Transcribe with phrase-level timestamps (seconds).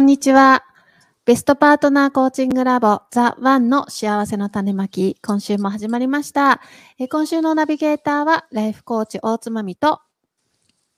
[0.00, 0.64] んにちは。
[1.26, 6.62] ベストパートナーコーチングラボザ・ワンの幸せの種まき、今週も始まりました。
[6.98, 10.00] えー今週のナビゲーターは、ライフコーチ大津まみと、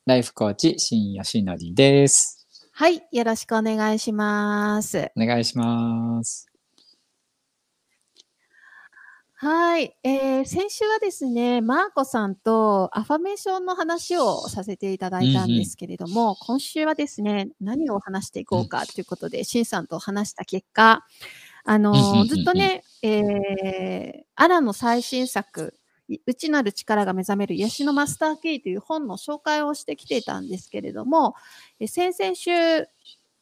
[0.07, 2.47] ライフコーチ、新吉典です。
[2.73, 5.11] はい、よろしくお願いします。
[5.17, 6.52] お願いします。
[9.45, 21.05] はい、えー先週はですね、マーコさんとアファメーションの話をさせていただいたんですけれども、今週はですね、何を話していこうかということで、シンさんと話した結果、
[21.65, 22.29] あのーうんうんうんうん。
[22.29, 25.75] ずっとね、えーアラの最新作、
[26.09, 31.35] い内なる力が目覚める癒しのマスターキーという本の紹介をしてきていたんですけれども、
[31.81, 32.87] え先々週、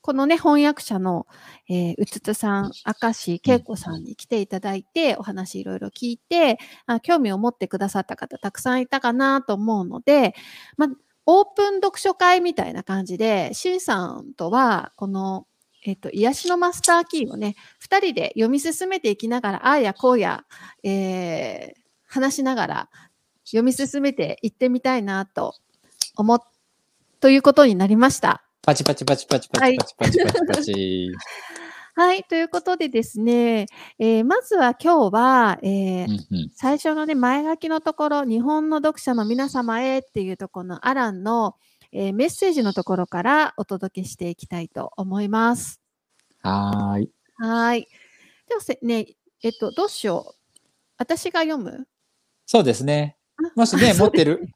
[0.03, 1.27] このね、翻訳者の、
[1.69, 10.35] えーうつつさん、明石恵子さんに来ていただいて、お話いろいろ聞いてあ、興味を持ってくださった方たくさんいたかなと思うので、
[10.79, 10.89] ま、
[11.27, 15.47] オープン読書会みたいな感じで、シンさんとは、この、
[15.85, 20.45] えっと、癒しのマスターキーをね、二人で読み進めていきながら、ああやこうや、
[20.83, 21.81] えー
[22.13, 22.91] 話しながら
[23.45, 25.55] 読み進めていってみたいなと
[26.17, 26.41] 思っ、
[27.21, 28.50] ということになりました。
[28.63, 31.11] パチパチパチパチパチパチパチパチパチ。
[31.95, 32.25] はい。
[32.29, 33.67] ということでですね、
[33.99, 41.57] えーまずは今日は、えーうんうん最初のね、前書きのところ、日本の読者の皆様へっていうところのアランの、
[41.93, 45.81] えーメッセージのところからお届けしていきたいと思います。
[46.43, 47.11] はーい。
[47.37, 47.89] はい。
[48.49, 49.07] ではせ、ね、
[49.43, 50.61] えっと、どうしよう。
[50.99, 51.87] 私が読む？
[52.47, 53.17] そうですね。
[53.37, 54.49] あもしね、持ってる？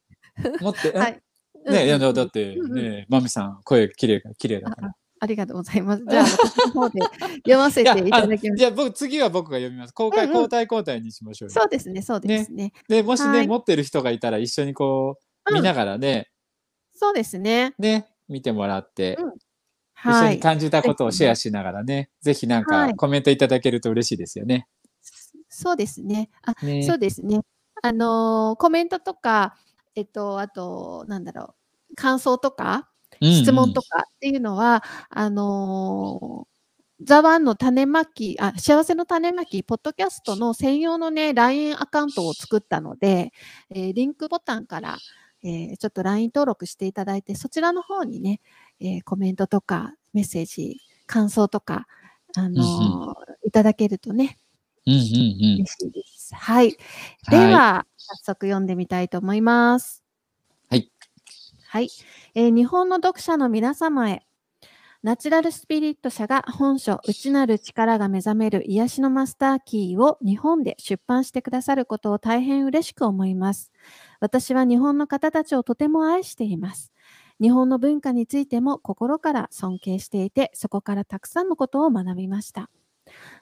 [0.60, 0.96] 持って、ん？
[0.98, 1.22] はい。
[1.66, 4.94] ね、いやだってね、マミさん、声綺麗綺麗だから。
[5.20, 6.04] ありがとうございます。
[6.06, 7.00] じゃあ、 私の方で
[7.36, 8.58] 読ませていただきます。
[8.58, 9.94] じゃあ僕、次は僕が読みます。
[9.94, 11.54] 公開、交代交代にしましょうよ。
[11.54, 12.72] そうですね、そうですね。
[12.88, 16.30] で、もしね、はい持ってる人がいたら一緒にこう、うん見ながらね、
[16.94, 17.74] そうですね。
[17.78, 19.32] ね、見てもらって、うん
[19.96, 20.34] 一緒はい。
[20.34, 24.66] に感じたことをシェアしながらね、ぜひなんはいかコメントいただけると嬉しいですよね。
[25.48, 26.30] そうですね。
[26.42, 27.40] あ、ねそうですね。
[27.82, 29.56] あのーコメントとか、
[29.96, 31.54] えっと、あと、なんだろ
[31.90, 32.90] う、感想とか、
[33.22, 33.98] 質問とか。
[33.98, 36.54] かっていうのは、あのー
[37.02, 43.32] ザワンの種まき、あ、幸せの種まき、ポッドキャストの専用のね、LINE アカウントを作ったので、
[43.70, 44.96] えーリンクボタンから、
[45.42, 48.40] えーちょっと LINE 登録していただいて、そちらの方にね、
[48.80, 51.86] えーコメントとかメッセージ、感想とか、
[52.36, 54.38] あのーいただけるとね、
[54.86, 55.00] うんうんう
[55.62, 55.64] ん。
[56.32, 56.76] はい。
[57.30, 60.02] ではいは、早速読んでみたいと思います。
[60.70, 60.90] はい。
[61.68, 61.88] はい。
[62.34, 64.26] えー日本の読者の皆様へ。
[65.02, 73.70] ナチュラルスピリット社が本書内なる力が目覚める癒しのマスターキーを日本で出版してくださることを大変嬉しく思います。
[74.20, 76.90] 私は日本の方たちをとても愛しています。
[77.38, 82.70] 日本の文化についても心から尊敬していて、そこからたくさんのことを学びました。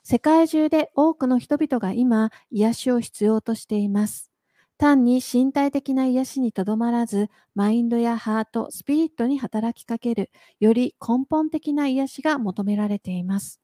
[0.02, 4.30] 世界中で多くの人々が今、癒しを必要としています。
[4.78, 13.60] 単に身体的な癒しにとどまらず、マインドやハート、スピリットに働きかける、より根本的な癒しが求められています。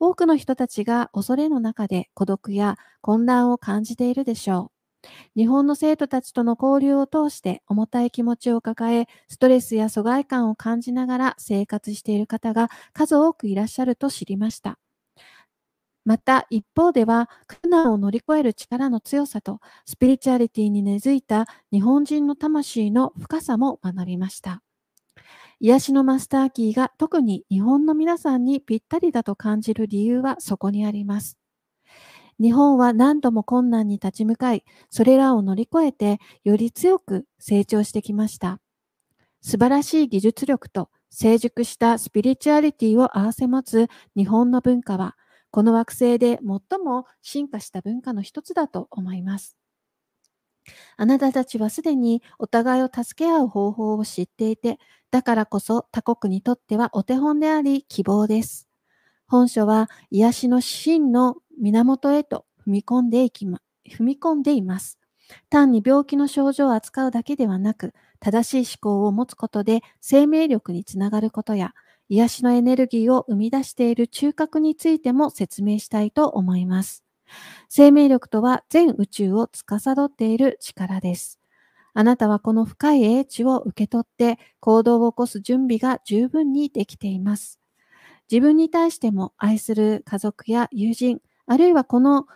[0.00, 4.72] 多くの人たちが恐れの中で孤独や混乱を感じているでしょ
[5.36, 5.40] う。
[5.40, 14.78] 日本の生徒たちとの交流を通して重たい気持ちを抱え、ストレスや疎外感を感じながら生活している方が数多くいらっしゃると知りました。
[16.04, 24.62] また一方では苦難を乗り越える力の強さとスピリチュアリティに根付いた日本人の魂の深さも学びました。
[25.60, 31.38] 癒しのマスターキーが特に日本の皆さんにぴったりだと感じる理由はそこにあります。
[32.40, 38.60] 日本は何度も困難に立ち向かい、それらを乗り越えてより強く成長してきました。
[39.40, 45.16] 素晴らしい技術力と成熟したスピリチュアリティを併せ持つ日本の文化は
[45.54, 49.56] この惑星で最も進化した文化の一つだと思います。
[50.96, 54.80] あなたたちはすでにお互いを助け合う方法を知っていて、
[55.12, 58.66] だからこそ他国にとってはお手本であり希望です。
[59.28, 64.98] 本書は癒しの真の源へと踏み込んでいきま、踏み込んでいます。
[65.50, 71.74] 単に病気の症状を扱うだけではなく、正しい思考を持つことで生命力につながることや、
[72.08, 77.04] 癒しのエネルギーを生み出している中核についても説明したいと思います。
[77.68, 81.40] 生命力とは全宇宙を司っている力です。
[81.94, 87.60] あなたはこの深い英知を受け取って行動を起こす準備が十分にできています。
[88.30, 92.26] 自分に対しても愛する家族や友人、あるいはこの、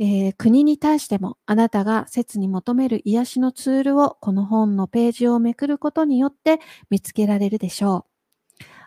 [0.00, 6.58] えー国に対してもあなたが切に求める癒しのツールをこの本のページをめくることによって
[6.90, 8.09] 見つけられるでしょう。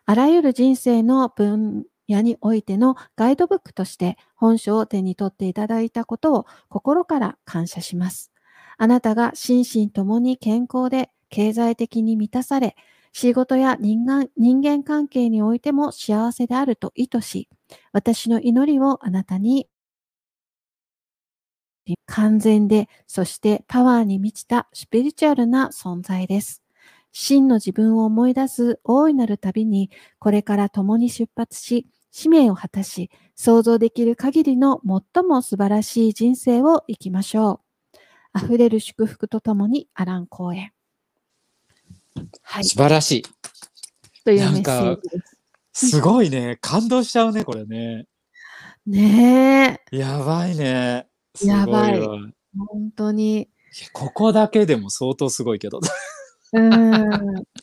[0.06, 8.32] あらゆる人生の分野においてのガイドブックとして本書を手に取っていただいたことを心から感謝します。
[8.78, 12.76] あなたが心身ともに健康で経済的に満たされ、
[13.14, 17.48] 仕事や人間人間関係においても幸せであると意図し、
[17.94, 19.68] 私の祈りをあなたに
[22.06, 26.63] 完全で、そしてパワーに満ちたスピリチュアルな存在です。
[27.14, 34.82] 真の自分を思い出す大いなる旅に、これから共に出発し、使命を果たし、想像できる限りの
[35.14, 37.62] 最も素晴らしい人生を生きましょ
[38.36, 38.38] う。
[38.38, 40.74] 溢れる祝福とともにアラン公演。
[42.42, 42.66] はい。
[42.66, 43.24] 素晴らしい。
[44.26, 45.20] というメッセージで
[45.72, 45.90] す。
[45.92, 46.58] すごいね。
[46.62, 48.06] 感動しちゃうね、これね。
[48.88, 49.98] ねえ。
[49.98, 51.08] やばいね。
[51.36, 52.18] すごやばいわ
[52.58, 53.50] 本当に。
[53.92, 55.80] ここだけでも相当すごいけど。
[56.54, 57.44] うーん。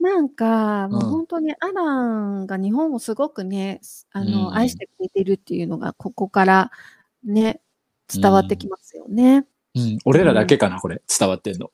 [0.00, 3.80] なんか、もううん本当にアランが日本をすごくね、
[4.12, 6.70] あうんの、愛してくれてるっていうのが、ここから
[7.24, 7.60] ね、
[8.12, 9.46] 伝わってきますよね。
[9.74, 11.00] うん、俺らだけかな、これ。
[11.18, 11.70] 伝わってんの。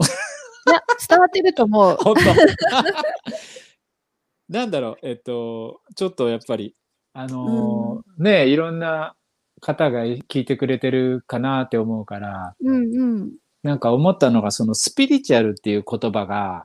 [0.69, 1.97] いや、伝わってると思う。
[2.01, 2.21] 本当
[4.49, 6.77] なんだろう、えっと、ちょっとやっぱり、
[7.13, 9.17] あのーねいろんな
[9.61, 13.33] 方が聞いてくれてるかなって思うから、うんうん。
[13.63, 16.65] なんか思ったのが、そのスピリチュアルっていう言葉が。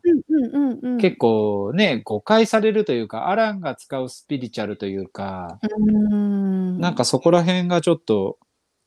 [1.00, 6.80] 結構ね、誤解されるというか、アランが使うスピリチュアルというか、うーん。
[6.80, 8.38] なんかそこら辺がちょっと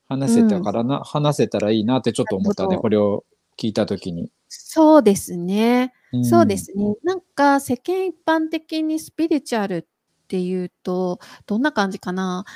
[0.09, 3.25] 話せたからな、話せたらいいなってちょっと思ったね、これを
[3.59, 4.31] 聞いたときに。
[4.49, 5.93] そうですね。
[6.17, 6.57] んそうで。
[6.57, 6.95] すね。
[7.03, 9.85] なんか世間一般的にスピリチュアルっ
[10.29, 12.47] ていうと、どんな感じかな？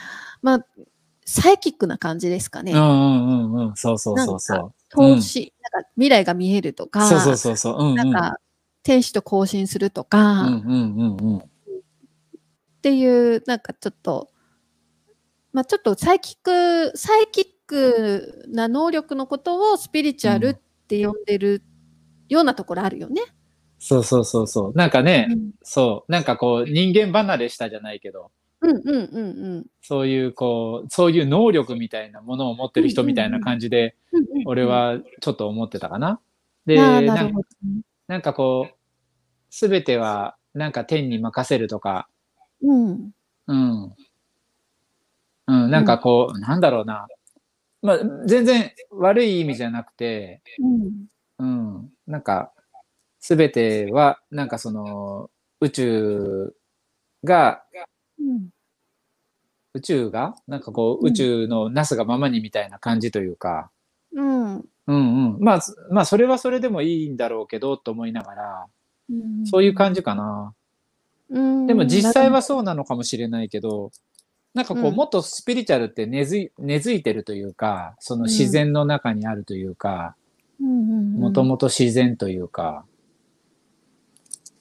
[0.41, 0.67] まあ、
[1.27, 2.73] サイキックな感じですかね。
[2.73, 4.73] うんうんうんうん、そうそうそうそう。
[4.93, 7.77] 投資、なんか未来が見えるとか、そうそうそうそう。
[7.79, 7.94] うんうん。
[7.97, 8.37] なんか
[8.83, 11.43] 天使と交信するとうか、っんうんうんうん。
[12.83, 14.29] ていう、なんかちょっと、
[15.53, 20.55] まあちょっとサイキック、サイキックな能力のことをスピリチュアルっ
[20.89, 21.62] て呼んでる
[22.29, 23.23] ようなところあるよね。
[23.79, 24.73] そうそうそうそう。
[24.75, 28.31] なんかね、うんそう、なんかこう人間離れしたじゃないけど、
[28.62, 34.49] うんうんうんうんそういうこう、そういう能力みたいなものを持ってる人みたいな感じで、うんうんうん。
[34.49, 36.20] 俺はちょっと思ってたかな。
[36.67, 37.29] で、な
[38.09, 38.75] なんかこう、
[39.50, 42.09] すべてはなんか天に任せるとか、
[42.62, 43.12] うん。
[43.49, 43.97] うん。
[45.49, 47.06] うん、なんかこう、なんだろうな。
[47.82, 51.06] まあ、全然悪い意味じゃなくて、うん。
[51.41, 51.47] う
[51.81, 52.53] ん、なんか、
[53.20, 55.31] すべては、なんかその、
[55.61, 56.55] 宇宙
[57.25, 57.85] が、うん。
[59.75, 63.71] 宇宙が、なんかこう、うん宇宙のなすがままにみたいな感じというか、
[64.15, 64.55] うん。
[64.57, 65.41] うんうん。
[65.41, 68.67] まあ、すまあ、それはそれでもいいんだろうけど、と思いながら、
[69.11, 69.46] うん。
[69.46, 70.55] そういう感じかな。
[71.31, 71.67] うん。
[71.67, 73.91] でも実際はなそうなのかもしれないけど、
[74.55, 74.94] なんかこう、うん。
[74.94, 80.17] もっとスピリチュアルって根付い根付いてるというか、そのうん自然の中にあるというか、
[80.61, 82.85] もともと自然というか、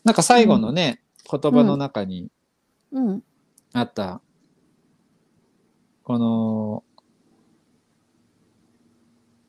[0.04, 2.30] なんか最後のね、言葉の中に
[2.92, 3.24] うん。
[3.74, 4.22] あった、
[6.04, 6.84] この、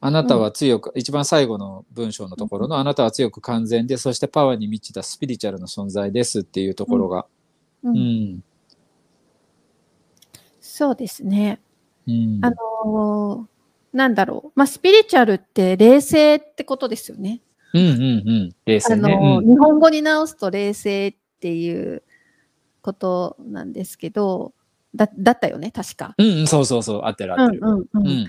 [0.00, 7.26] あなたは強く、一番最後の文章のところの、あなたは強く完全で、そしてパワーに満ちたスピリチュアルな存在ですっていうところが、
[7.84, 7.96] ううん。
[8.36, 8.44] ん、
[10.60, 11.60] そうですね。
[12.06, 13.52] うん、あのー
[13.96, 14.52] なんだろう。
[14.54, 17.42] まあ、スピリチュアルって冷静ってことですよね。
[17.74, 19.02] うんうんうん、冷あ静ね。
[19.02, 22.02] のーうん日本語に直すと冷静っていう
[22.82, 24.52] ことなんですけど、
[24.94, 26.14] だだったよね、確か。
[26.18, 27.62] うんうん、そうそうそう、合ってる合ってる。
[27.62, 28.26] うんうんうんうん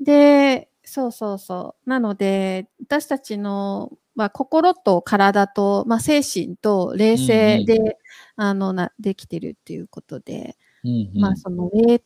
[0.00, 1.88] で、そうそうそう。
[1.88, 7.98] なので、私たちの、まあ、心と体と、まあ、精神と冷静で、
[8.36, 12.02] あのなできてるっていうことで、うんうんまあ、その霊、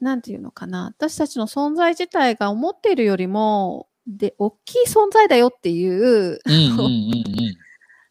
[0.00, 0.92] なんていうのかな。
[0.96, 7.65] 私たちの存在自体が思っているよりも、で、大きい存在だよっていう、うんうんうんうん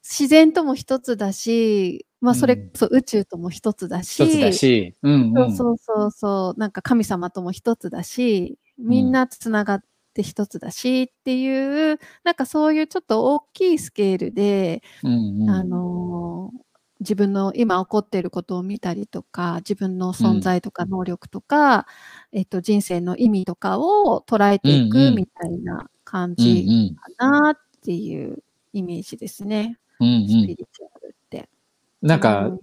[0.07, 2.69] 自然とも一つだし、まあ、それうん。
[2.69, 6.11] こそ宇宙とも一つだし、一つだし、うんうん、そうそうそう。
[6.11, 9.83] そう、なんか神様とも一つだし、みんなつながっっ
[10.15, 15.49] て一つだしっていう、なんかそういうちょっと大きいスケールで、うんうん。
[15.49, 16.65] あのー
[17.01, 21.87] 自分の今起こっていることを見たりとか、自分の存在とか能力とか、
[22.31, 24.89] えっと、人生の意味とかを捉えていうんうん。
[24.89, 29.77] くみたいな感うんじうんかなっていうイメージですね。
[29.99, 30.27] うんうん。
[30.27, 31.49] スピリチュアルって。
[32.01, 32.59] なんか、うん。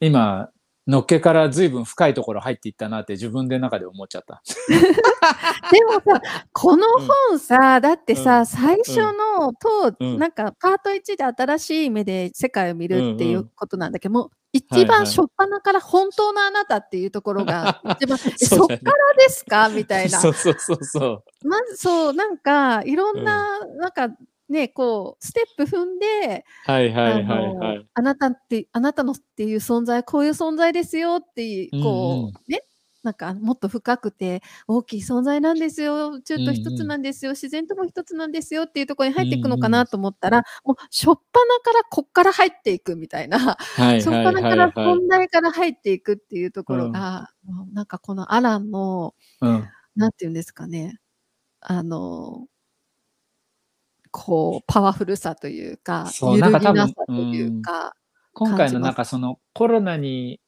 [0.00, 0.50] 今
[0.86, 4.42] のっけから随分深いところ入っていったなって自分で中で思っちゃった。
[5.72, 6.20] でもさ、
[6.52, 6.86] この
[7.28, 8.46] 本さ、だってさ、うん。
[8.46, 10.18] 最初のと、うん。
[10.18, 14.30] なんかパート1で新しい目で世界を見るっていんううんことなんだけど、もう
[14.72, 18.58] はい一はい番初っ端から本当のあなたっていうところが一番、 えそだね。
[18.58, 19.68] そうっからですか？
[19.70, 20.20] みたいな。
[20.20, 21.48] そうそうそうそう。
[21.48, 24.08] まずそう、なんかいろんな、なんか
[24.48, 27.86] ね、こう、ステップ踏んで、はいはいはいはい。
[27.94, 32.26] あなたって、あなたのっていう存在、こういう存在ですよっていう、こう、うん。
[32.26, 32.62] うんね、
[33.04, 41.22] なんかもっと深くて大きい存在なんですよ、宇宙と一つなんですよ、自然とも一つなんですよっていうところに入っていくのかなと思ったら、もう初っ端
[41.62, 44.72] からこっから入っていくみたいな、はい 初っ端からはい。
[44.74, 49.68] 本題から入っていくっていうところが、もうなんかこのアランの、うん。
[49.96, 50.98] なんていうんですかね、
[51.60, 52.46] あの、
[54.16, 57.96] こう、パワフルさというか、そう揺るぎなさというか、
[58.32, 60.40] 今回のなんかそのコロナに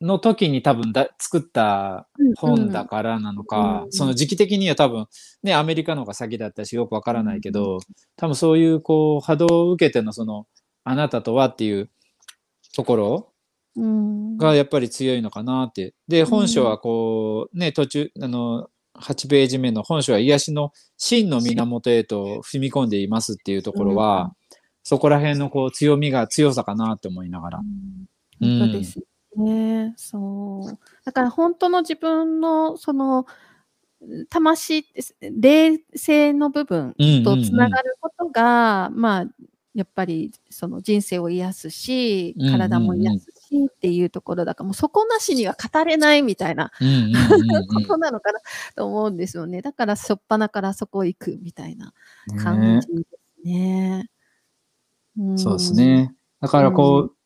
[0.00, 3.92] の時に多分だ作った本だからなのか、うん。
[3.92, 5.06] その時期的には多分
[5.42, 7.80] ねアメリカの方が先だったしよくわからないけど、
[8.16, 10.46] 多分そういうこう波動を受けてのその
[10.82, 11.90] あなたとはっていう
[12.74, 13.28] ところ
[13.76, 15.94] うん、がやっぱり強いのかなって。
[16.08, 24.34] で本書はこうね途中あの8ページ目の本書は癒しの真の源へと踏み込んでいますっていうところは、
[24.82, 27.58] そこら辺のこう強みが強さかなって思いながら。
[27.58, 28.06] うん
[28.40, 28.98] 本当です
[29.36, 29.94] ね。
[29.96, 30.78] そう。
[31.04, 33.26] だから本当の自分のその
[34.28, 36.94] 魂です、霊性の部分
[37.24, 39.26] とつながることが、まあ、
[39.74, 48.40] やっぱりその人生を癒すしうんうんう、ん体も癒すしっていうところだから、もうそこなしには語れないみたいなうんうんうんうんことなのかな
[48.74, 49.62] と思うんですよね。
[49.62, 51.92] だから、しょっぱなからそこ行くみたいな
[52.28, 54.08] ね感じですね。
[55.20, 55.74] んそうです。
[55.74, 56.14] ね。
[56.40, 57.16] だからこう、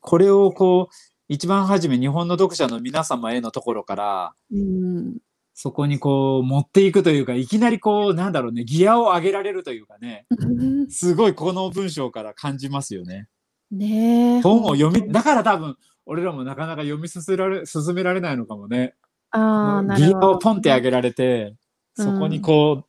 [0.00, 0.94] これをこう、
[1.28, 5.18] 一番初め日本の読者の皆様へのところから、うん。
[5.60, 10.24] そこにこう持っていくというか、いきなりこう、なんだろうね、ギアを上げられるというかね、
[10.88, 13.26] すごいこの文章から感じますよね。
[13.70, 14.40] ねえ。
[14.42, 18.94] 本を読み、だから多分、俺らもなかなか読み進められ進められないのかもね。
[19.30, 20.18] ああ、なるギア。
[20.30, 21.54] をポンって上げられて、
[21.98, 22.84] うんそこにこ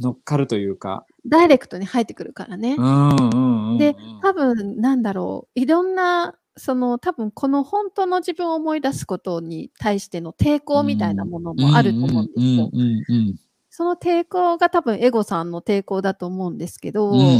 [0.00, 1.04] う、乗っかるというか。
[1.26, 2.82] ダイレクトに入ってくるからねう。
[2.82, 3.78] んうんうんうん。
[3.78, 12.70] で、多分、なんだろう、いろんな、その、多分、この本当の自分を思い出すことに対しての抵抗みたいなものもあると思うんですよ。
[13.80, 17.30] うんうんうんその抵抗が多分、エゴさんの抵抗だと思うんですけど、うんうんうん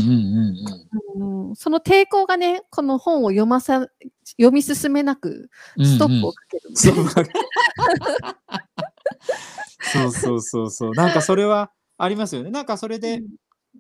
[1.19, 1.51] うん。
[1.51, 3.89] うんその抵抗がね、この本を読まさ、
[4.39, 6.95] 読み進めなく、うんストップをかける、そう
[9.81, 10.71] そうそうそう。
[10.71, 10.93] そう。
[10.93, 12.51] なんかそれはありますよね。
[12.51, 13.23] なんかそれで、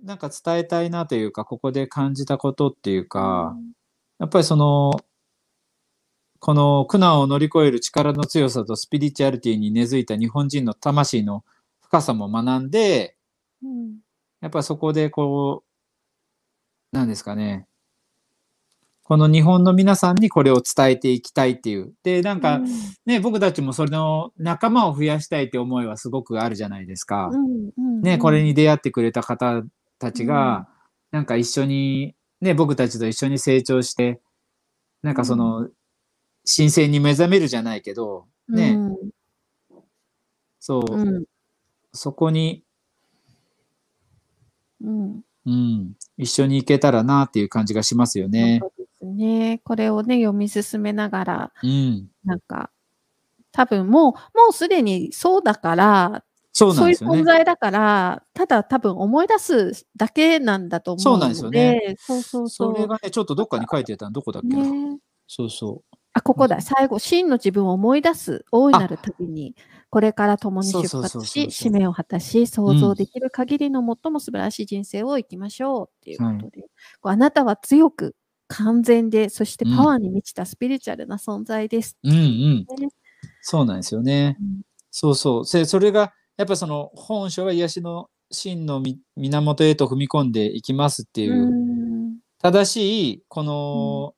[0.05, 3.57] なんか伝えたいなというか、ここで感じたことっていうか、
[4.19, 4.93] やっぱりその、
[6.40, 11.45] この苦難を乗り越える力の強さとスピリチュアリティに根付いた日本人の魂の
[11.90, 13.16] 深さも学んで、
[13.64, 13.99] うん。
[14.40, 15.64] やっぱりそこでこ
[16.92, 17.66] う、なんですかね、
[19.02, 21.92] この日本の皆さんにこれを伝えていきたいっていう。
[22.04, 22.61] で、なんか、
[23.06, 27.26] ね、僕たちもそれの仲間を増やしたいって思いはすごくあるじゃないですか。
[27.26, 29.64] うんうんね、これに出会ってくれた方
[29.99, 30.68] たちが、
[31.11, 34.20] なんか一緒に、ね、僕たちと一緒に成長して、
[35.02, 35.68] なんかその、
[36.47, 38.78] 神聖に目覚めるじゃないけど、ね、
[40.61, 41.25] そう、うんうん
[41.92, 42.64] そこに、
[44.82, 48.59] うんうん、一緒に行けたらなっていう感じがしますよね。
[48.61, 49.61] そうですね。
[49.64, 52.09] これをね、読み進めながら、うん。
[52.25, 52.70] なんか、
[53.52, 56.97] 多分もう、もうすでにそうだから、そうなんそういう。
[57.20, 62.64] 存在だから、ただ多分思い出すだけなんだと思うので、そうなんですよねそうそうそ。
[62.66, 64.64] そうれがね、ちょっとどっかに書いてたのどこだっけな。
[64.64, 64.99] ね。
[65.26, 65.82] そうそ
[66.12, 66.61] あ、ここだ。
[66.61, 69.55] 最後、真の自分を思い出す大いなる旅に、
[69.90, 76.62] これから共に出発し、使命を果たし、想像できる限りの最も素晴らしい人生を生きましょうっていうことで、
[77.00, 78.17] こうあなたは強く、
[78.49, 81.97] 完全で、そしてパワーに満ちたスピリチュアルな存在です。
[82.02, 82.09] う。
[82.09, 82.67] うんうん。
[82.81, 82.88] ね
[83.43, 84.37] そうなんですよね。
[84.40, 85.45] うんそうそう。
[85.47, 94.14] せそれが、やっぱその本書は癒しの真のみ源へと踏み込んでいきますっていう、うん正しい、この、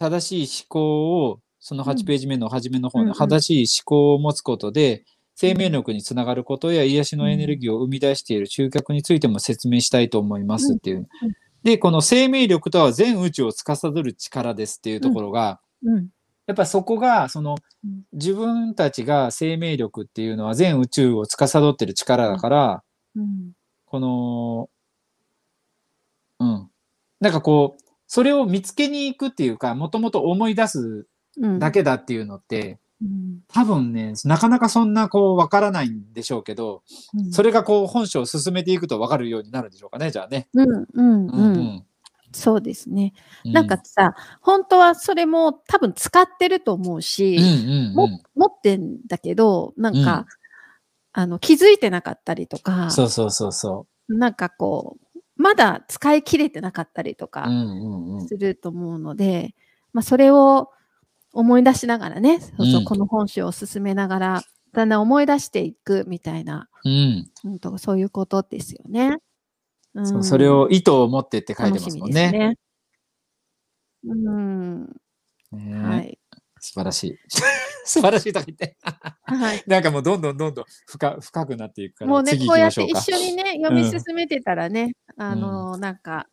[0.00, 5.04] 正しい思考を、その8ページ目の初めの方の、正しい思考を持つことで、
[5.36, 10.96] 生命力につながることや癒しのエネルギーを生み出している中核についても説明したいと思いますっていう。
[10.96, 11.06] うん
[11.62, 16.08] で、この生命力とは全宇宙を司る力ですっていうところが、うん。
[16.46, 22.82] やっぱそこが、そのうん、自分たちが生命力っていうのは全宇宙を司ってる力だから、
[23.14, 23.52] うん。
[23.84, 24.70] この、
[26.38, 26.70] うん。
[27.20, 31.06] なんかこう、それを見つけに行くっていうか、もともと思い出す
[31.40, 31.58] うん。
[31.60, 33.38] だけだっていうのって、うん。
[33.46, 36.82] 多分ね、なかなかそんなこう、わからないんでしょうけど、
[37.14, 37.30] うん。
[37.30, 40.48] それがこう、本書を進めていくとわかるようになるんでしょうかね、じゃあね。
[40.54, 40.86] うん。
[40.92, 41.26] うん。
[41.28, 41.84] うんうん。
[42.32, 43.12] そうですね。
[43.44, 43.52] うん。
[43.52, 47.38] なんかさ、本当はそれも多分使ってると思うし。
[47.94, 50.26] 持ってんだけど、なんか、うん
[51.12, 55.09] あの、気づいてなかったりとか、そうそうそうそなんかこう、
[55.40, 57.28] まだ使い切れてなかったりとう。
[57.28, 58.28] かうんうんうん。
[58.28, 59.54] すると思うので、
[59.94, 60.70] まあ、それを
[61.32, 64.42] 思い出しながらね、そうそううんこの本書を進めながら、
[64.72, 67.30] だんだん思い出していくみたいな、うん。
[67.44, 69.16] うん、とそういうことですよね。
[69.94, 72.30] うんそうそれを意図を持ってって書いてますもんね。
[72.30, 72.58] ね。
[74.04, 74.84] うん、
[75.50, 76.18] ねはい。
[76.60, 77.18] 素晴らしい。
[77.90, 78.76] 素晴らしいとか言って。
[79.24, 79.62] はい。
[79.66, 82.82] なんかもうどんどんどんどん深深くなっていくから、もうね、次こうやって。
[82.84, 86.28] 一緒にね、読み進めてたらね、あのなんか、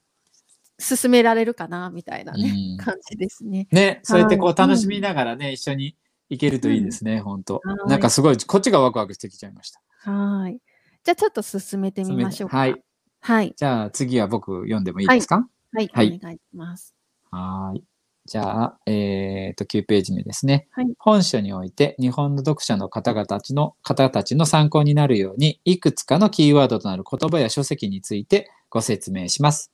[0.79, 3.67] 進められるかな、みたいなね、うん感じですね。
[3.71, 5.97] ね、そうやってこはいう楽しみながらね、一緒に
[6.29, 9.81] 行けるといいですね、本当はいなんかすごい、こっちがワクワクしてきちゃいました。
[10.11, 10.59] はい。
[11.03, 12.57] じゃあちょっと進めてみましょうか。
[12.57, 12.75] はい。
[13.21, 13.53] はい。
[13.57, 15.47] じゃあ次は僕読んでもいいですか？
[15.73, 15.89] はい。
[15.91, 16.93] はいお願いします。
[17.31, 17.83] はーい。
[18.27, 20.67] じゃあ、えっ、と、9ページ目ですね。
[20.71, 29.71] はい本書において、日本の読者の方々たちの方たちの参考になるように、いくつかのキーワードとなる言葉や書籍についてご説明します。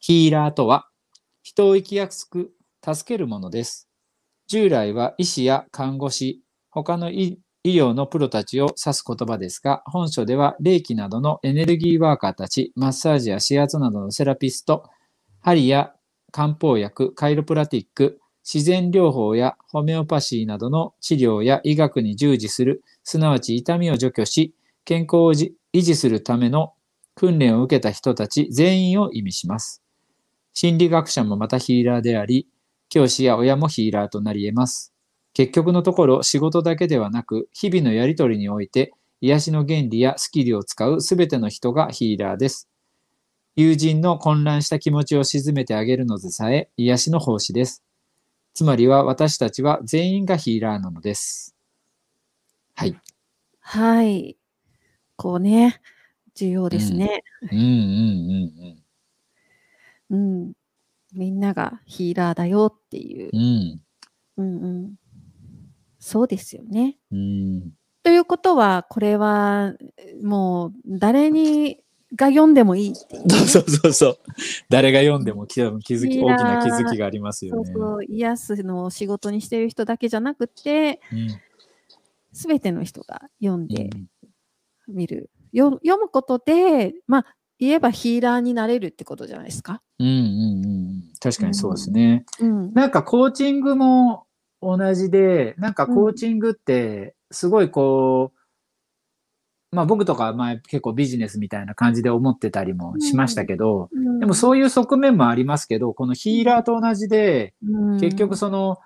[0.00, 0.88] ヒーラーとは、
[1.42, 2.52] 人を生きやすく
[2.84, 3.88] 助けるものです。
[4.48, 14.88] 従来は医師や看護師、他の医医療のプロたちを指す言葉ですが、本書では霊気などのエネルギーワーカーたち、マッサージや指圧などのセラピスト、
[15.40, 15.92] 針や
[16.30, 26.72] 漢方薬、カイロプラティック、自然療法やホメオパシーなどの治療や医学に従事する、すなわち痛みを除去し、健康を維持するための
[27.14, 29.82] 訓練を受けた人たち全員を意味します。
[30.54, 32.48] 心理学者もまたヒーラーであり、
[32.88, 34.92] 教師や親もヒーラーとなり得ます。
[35.34, 42.69] 結局のところ仕事だけではなく、日々のやりとりにおいて、癒しの原理やスキルを使うすべての人がヒーラーです。
[43.56, 47.82] 友人の混乱した気持ちを鎮めてあげるのでさえ癒しの奉仕です。
[48.54, 51.56] つまりは私たちは全員がヒーラーなのです。
[52.74, 52.98] はい。
[53.60, 54.36] はい。
[55.16, 55.80] こうね、
[56.34, 57.22] 重要ですね。
[57.50, 58.80] うんうんうん
[60.10, 60.52] うん。
[61.12, 63.36] みんながヒーラーだよっていうう。
[63.38, 63.80] ん。
[64.36, 64.94] うんうん。
[65.98, 66.96] そうですよね。
[67.10, 67.18] うん。
[67.18, 67.22] う
[67.66, 67.70] ん。
[68.02, 69.74] ということは、これは
[70.22, 71.80] もう誰に
[72.16, 74.18] が読んでもいいっていうね、そうそうそう。
[74.68, 77.72] 誰が読んでも気気づき、大きな気づきがありますよね。
[77.72, 81.28] そう癒すのを仕事にしてる人だけじゃなくて、うん
[82.32, 85.30] すべての人が読んでうんみる。
[85.52, 87.26] よ読むことで、まあ、
[87.58, 89.82] 言えばヒーラーになれるってことじゃないですか？
[89.98, 91.02] うんうんうんうん。
[91.20, 92.24] 確かにそうですね。
[92.38, 92.72] うん。
[92.72, 94.26] なんかコーチングも
[94.62, 98.39] 同じで、なんかコーチングってすごいこう、
[99.72, 108.78] まあ僕とか前結構ビジネスみたいな感じで思ってたりもしましたけど、でもそういう側面もありますけど、このヒーラーと同じで、うん、結局その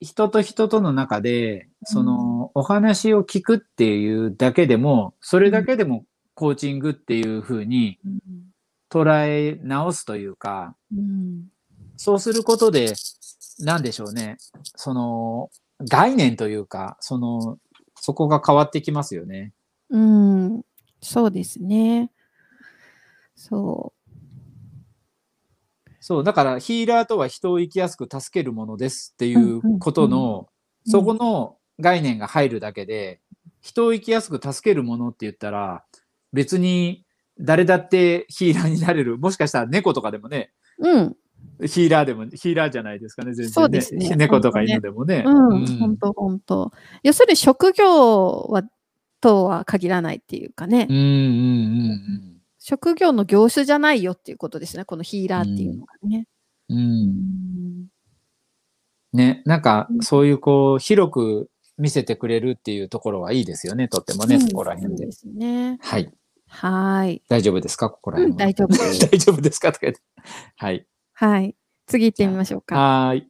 [0.00, 6.04] 人と人との中で、そのお話を聞くっていうだけでも、それだけでも
[6.34, 8.20] コーチングっていう風にうん、
[8.90, 11.46] 捉え直すというか、うん。
[11.96, 12.94] そうすることで、
[13.58, 14.36] なんでしょうね。
[14.76, 15.50] その、
[15.80, 17.58] 概念というか、その、
[17.96, 19.52] そこが変わってきますよね。
[19.90, 20.62] うん、
[21.00, 22.10] そうですね。
[23.34, 23.92] そ
[26.00, 30.58] そう、だからヒーラーとは人を生きやすく助けるものですっていうことの、うん
[30.90, 33.20] そこの概念が入るだけで、
[33.60, 35.84] 人を生きやすく助けるものって言ったら、
[36.32, 37.04] 別に
[37.38, 39.18] 誰だってヒーラーになれる。
[39.18, 40.88] もしかしたら猫とかでもね、う。
[40.88, 41.16] うん、
[41.66, 43.52] ヒーラーでも、ヒーラーじゃないですかね、全然、ね。
[43.52, 45.24] そうですね猫とか犬でもね。
[45.26, 46.72] うん、本当本当。
[47.02, 48.62] 要するに職業は
[49.20, 56.26] とは限らないっていうかね、うんうんうん職業の業種じゃないよっていうことですね、このヒーラーっていうのがね。
[56.68, 56.76] うん。
[56.76, 56.80] う。
[56.80, 57.06] うん
[57.84, 57.86] ん
[59.12, 65.12] ね、なんかうんそういうこう、広く見せてくれるっていうところはいいですよね、とってもね、うんそこら辺でで。
[65.12, 65.78] すね。
[65.80, 66.12] はい。
[66.48, 67.22] はーい。
[67.28, 68.36] 大丈夫ですかここらうん。
[68.36, 69.00] 大丈夫です。
[69.10, 69.72] 大丈夫ですか？
[69.72, 70.00] とか言って。
[70.56, 70.86] はい。
[71.14, 71.56] はい。
[71.86, 72.76] 次行ってみましょうか。
[72.76, 73.28] はーい。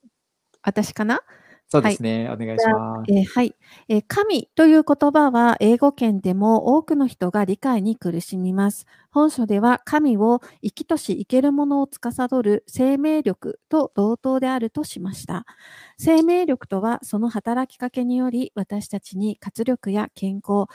[0.62, 1.20] 私かな？
[1.68, 2.30] そうですね。
[2.30, 3.12] お願いします。
[3.12, 3.54] えーはい、
[3.88, 8.86] えー神という言葉は英語圏でも多くの人が理解に苦しみます。
[9.10, 15.44] 本書では神を生きとし生けるものを司る生命力と同等であるとしました。
[15.98, 20.66] 生命力とはその働きかけにより私たちに活力や健康、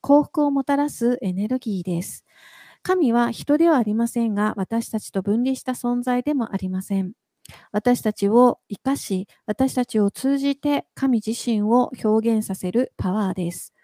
[0.00, 2.24] 幸福をもたらすエネルギーです。
[2.82, 7.12] 神は人ではありませんが、私たちと分離した存在でもありません。
[7.72, 13.74] 私たちを生かし、私たちを通じて神自身を表現させるパワーです。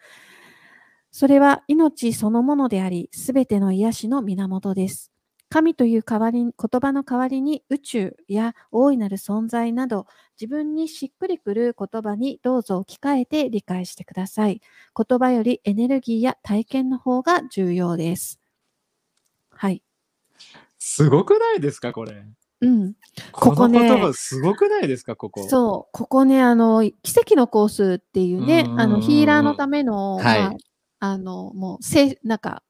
[1.10, 5.12] それは命そのものであり、すべての癒しの源です。
[5.48, 10.06] 神という代わり言葉の代わりに宇宙や大いなる存在など
[10.40, 14.60] 自分にしっくりくる言葉にどうぞ置き換えて理解してください。
[14.96, 18.40] 言葉よりエネルギーや体験の方が重要です。
[19.50, 19.82] はい。
[20.78, 22.24] すごくないですか、これ。
[22.64, 22.94] うん。
[23.32, 25.46] こここねすごくないですか、ここ。
[25.48, 30.40] そう、ここね、あの、奇跡のコースっていうね、うあの、ヒーラーのための、はい。
[30.40, 30.52] まあ、
[31.00, 32.62] あの、もう、せ、なんか、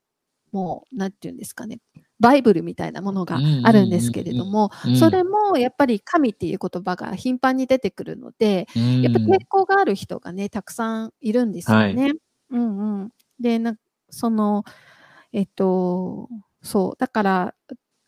[0.52, 1.80] もう、なんていうんですかね、
[2.20, 4.96] バイブルみたいなものがあるんですけれども、うん。
[4.96, 8.66] それもやっぱり神っていう言葉が頻繁に出てくるので、
[9.02, 12.12] やっぱ抵抗がある人がね、たくさんいるんですよね。
[12.50, 13.10] うんうん。
[13.40, 13.76] で、な
[14.10, 14.64] その、
[15.32, 16.28] えっと、
[16.62, 17.54] そう、だから、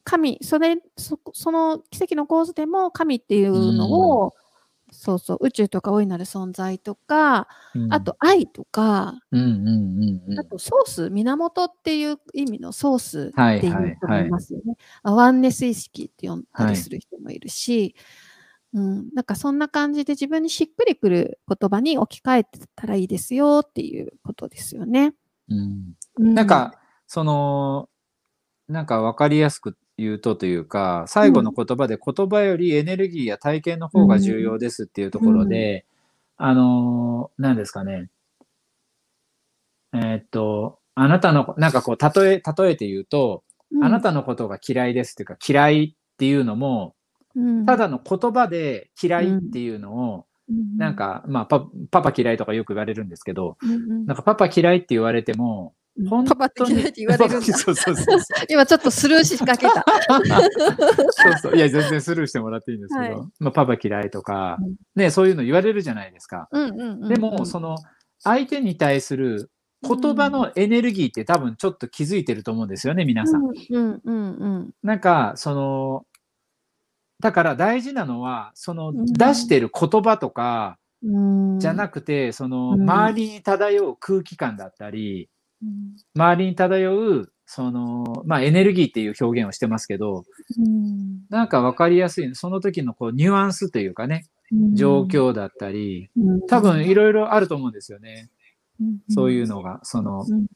[0.07, 4.35] 神、それ、そその奇跡の構図でも神っていうのを、
[4.92, 7.92] そうそう、宇宙とか大いなる存在とか、うん。
[7.92, 10.38] あ、と愛とか、うんうんうんうん。
[10.38, 14.77] あとソース、源っていう意味のソースはいっていう人もいますよね。
[15.03, 17.97] あワンネス意識って呼んだりする人もいるし、
[18.75, 25.14] うん、なんかそんな感じで自分にしっくりくる言葉に置き換えてたらいいですよっていうことですよね。
[25.49, 25.95] うん。
[26.16, 27.88] うなんか、その、
[28.69, 35.87] なんか分かりやすく言うとというか、最後の言葉で言葉よりエネルギーや体験の方が重要ですっていうところで、
[36.37, 38.11] あのー、何ですかね。
[39.95, 43.85] えーっと、あなたの、なんかこう、例え、例えて言うと、うん。
[43.85, 46.95] あなたのことが嫌いですっていうか、嫌いっていうのも、
[47.35, 47.67] うん。
[47.67, 50.27] ただの言葉で嫌いっていうのを、
[50.77, 54.07] なん、か、まあパ、パパ嫌いとかよく言われるんですけど、うんうん。
[54.07, 57.47] なんかパパ嫌いって言われても、うん本当に嫌いって言われるんだ。
[57.59, 58.19] そうそうそう。
[58.49, 59.85] 今ちょっとスルーしかけた。
[61.11, 61.57] そうそう。
[61.57, 66.49] いや、全然スルーしてもらっていいんですけど、はいまあ、パパ嫌いとかうん、ね、そういうの言われるじゃないですか。
[66.53, 67.77] うんうんうんうんでも、その、
[68.21, 69.51] 相手に対する
[69.83, 73.45] 言葉のエネルギーって多分ちょっと気づいてると思うんですよね、皆さん。
[73.45, 76.07] うんうんうんうんなんか、その、
[77.21, 85.31] だから大事なのは、そのうん出してる言葉とかうんじゃなくて、そのうん周りに漂う空気感だったり、
[85.62, 90.25] うん周りに漂う、その、まあエネルギーっていう表現をしてますけど、
[90.59, 91.21] うん。
[91.29, 94.27] なんか分かりやすい、その時のこうニュアンスというかね、
[94.75, 96.47] 状況だったり、うん。
[96.47, 98.31] 多分いろいろあると思うんですよね。
[98.81, 98.99] うん。
[99.11, 99.81] そういうのが。
[99.85, 100.47] そのうん、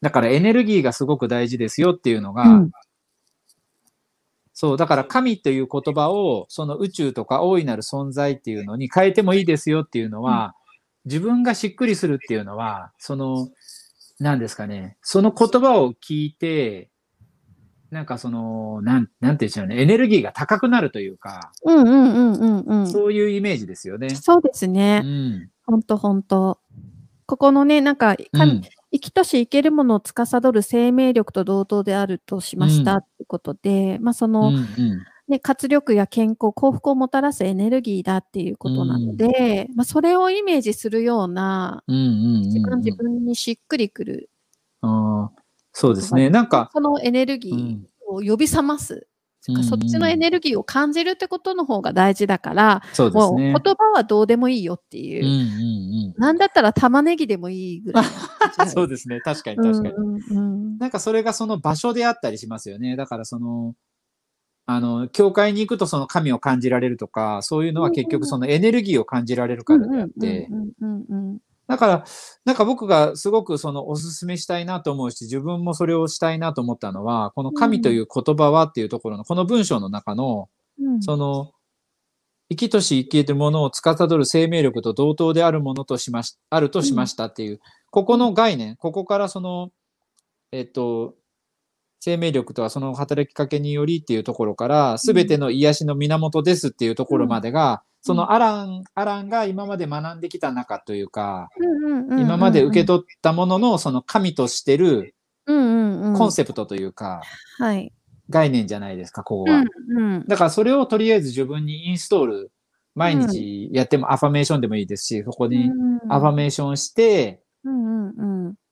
[0.00, 2.70] だからエネルギーがすごく大事ですよっていうのが、うん。
[4.52, 10.54] そう、だから神という言葉を、その宇宙とか大いなる存在っていうのに変えてもいいですよっていうのは、
[11.06, 13.48] 自分がしっくりするっていうのは、その、
[14.20, 16.90] 何ですかね、その言葉を聞いて、
[17.90, 22.86] なんかその、なん、なんて言うんでしょうね、エネルギーが高くなるというか、うんうんうんうんうん。
[22.86, 24.10] そういうイメージですよね。
[24.10, 25.00] そうですうね。
[25.00, 25.50] ん。
[25.66, 26.60] ほんとほんと。
[27.26, 28.60] ここのね、なんか、う神ん。
[28.92, 34.66] 生きとし生けるものを司る生命力と同等であるとしましたってことで、まあその、うんうん
[35.30, 44.30] ね、活力や健康、幸福をもたらすエネルギーだっていうことなので、まあそれをイメージするような、うんうんうん一番うん自分にしっくりくる、
[44.82, 45.40] あー
[45.72, 46.30] そうですね。
[46.30, 49.06] なんか、そのエネルギうんーを呼び覚ます。
[49.40, 53.52] そうんそっちのエネルギーを感じるってことの方が大事だから、そうですね。
[53.52, 55.24] もう言葉はどうでもいいよっていう。
[55.24, 58.04] うんうんなんだったら玉ねぎでもいいぐらい。
[58.68, 59.20] そうですね。
[59.20, 59.94] 確かに確かに。
[59.94, 62.96] うんうんうんなんかそれがその場所であったりしますよね。
[62.96, 63.74] だからその、
[64.66, 70.48] あの、教会に行くとその神を感じられるとか、そういうのは結局そのエネルギーを感じられるからであって、
[71.70, 72.04] だから、
[72.44, 80.48] なんか僕がすごくそのおすすめしたいなと思うし、自分もそれをしたいなと思ったのは、この神という言葉はっていうところの、この文章の中の、
[80.80, 81.02] うん。
[81.02, 81.52] その、
[82.48, 89.70] 生きとし生きているものを司る生命力と同等であるものとしまし、あるとしましたっていう、ここの概念、ここからその、
[90.50, 91.14] えっと、
[92.00, 101.50] 生命力とはその働きかけによりっていうところから、すべての癒しの源ですっていうところまでが、そのアラン、アランが今まで学んできた中というか、
[102.18, 105.14] 今まで受け取ったものの、その神としてる
[105.46, 105.52] コ
[106.26, 107.20] ンセプトというか、
[107.58, 107.92] はい。
[108.30, 109.58] 概念じゃないですか、ここが。
[109.58, 110.24] うんうん。
[110.26, 112.52] だからそれをとりあえず自分にインストール
[112.94, 117.42] 毎日やってもアファメーションでもいいですし、そこにうんアファメーションして、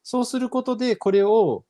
[0.02, 1.64] そうすることで、これを、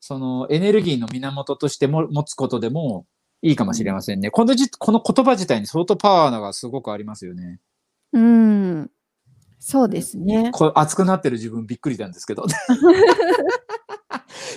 [0.00, 3.06] そのエネルギーの源としても持つことでも
[3.42, 4.30] いいかもしれませんね。
[4.30, 7.60] このじこの言葉自体に相当パワーがすごくありますよね。
[8.12, 8.90] うん。
[9.58, 10.50] そうですね。
[10.52, 12.44] これ熱くなってる自分びっくりなんですけど。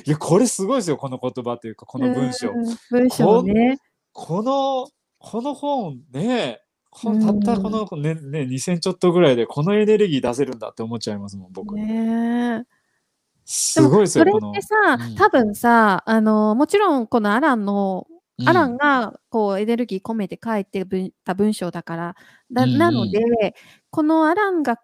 [0.06, 2.50] いや、これすごいですよ、この言葉というか、この文章。
[2.50, 3.80] うん文章ね。
[4.14, 4.88] この、
[5.20, 11.76] この本ね、こうんたったこのね、ね、2000ちょっとぐらいでこのエネルギー出せるんだって思っちゃいますもん、僕。
[11.76, 12.66] ね
[13.54, 14.50] すごいですよ、それ。
[14.50, 15.16] ってさ、うん。
[15.16, 18.08] 多分さ、あの、もちろんこのアランの、
[18.40, 18.50] うん。
[18.50, 22.16] アランがこうエネルギー込めて書いて文た文章だから、
[22.52, 22.78] だうんうん。
[22.78, 23.20] なので、
[23.90, 24.78] このアランが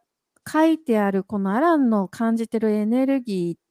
[0.52, 3.68] 書いてある、このアランの感じてるエネルギー、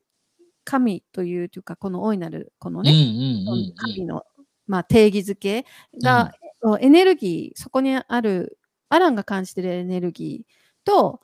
[0.65, 3.75] 神というというか、この大いなる、このうんうんね、うんうん。
[3.77, 4.25] 神の、
[4.67, 5.67] まあ、定義づけ
[6.03, 6.33] が、
[6.81, 11.21] エネルギー、そこにある、アランが感じてるエネルギーと、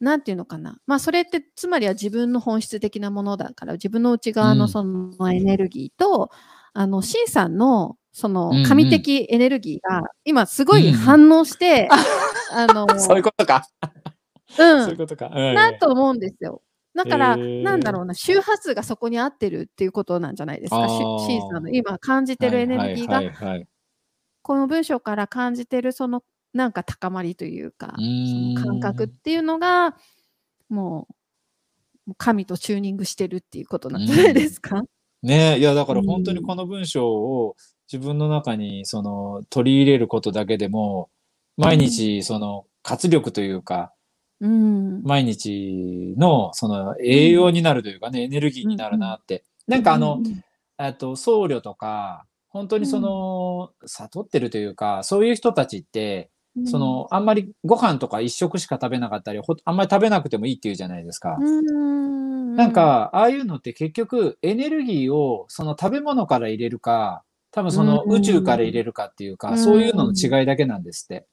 [0.00, 0.78] なんていうのかな。
[0.86, 6.30] まあ、それって、つまりは自分の本質的なものだから、自分の内側うんのそのエネルギーと、
[6.72, 11.88] あの、シンさんの、そのうんうん神的エネルギーが、今すごいうんうん反応して、
[12.52, 13.64] あの、そういうことか。
[14.50, 15.30] う、そういうんことか。
[15.34, 16.62] うんなと思うんですよ。
[16.94, 20.88] だから、へーなんだろうな、周波数がそこに合ってるっていうことなんじゃないですか。
[20.88, 23.22] シンさんの今感じてるエネルギーが、
[24.42, 29.96] この文章から感じてるそのなんか高まりというか、その感覚っていうのが、
[30.68, 31.06] も
[32.08, 34.82] う、神とチューニングしてるっていうことなんじゃないですか？
[35.22, 37.56] ねえいやだから本当にうんこの文章を
[37.92, 41.10] 自分の中にその取り入れることだけでも
[41.56, 43.92] 毎日その活力というか
[44.40, 45.02] うん。
[45.02, 49.44] 毎日のその栄養になるというかねエネルギーになるなって。
[49.66, 50.44] なんかあのうん
[50.78, 56.30] えっと僧侶とか本当にその悟ってるというかそういう人たちって
[56.64, 61.36] そ、のあんまりご飯とか一食しか食べなかったりほあんまり食べなくてもいいっていうじゃないですか。
[61.40, 71.26] うん、なん、か、ああいうのって結局エネルギーをその食べ物から入れるか、多分そのうん宇宙から入れるかっていうか、うんそういうのの違いだけなんですって。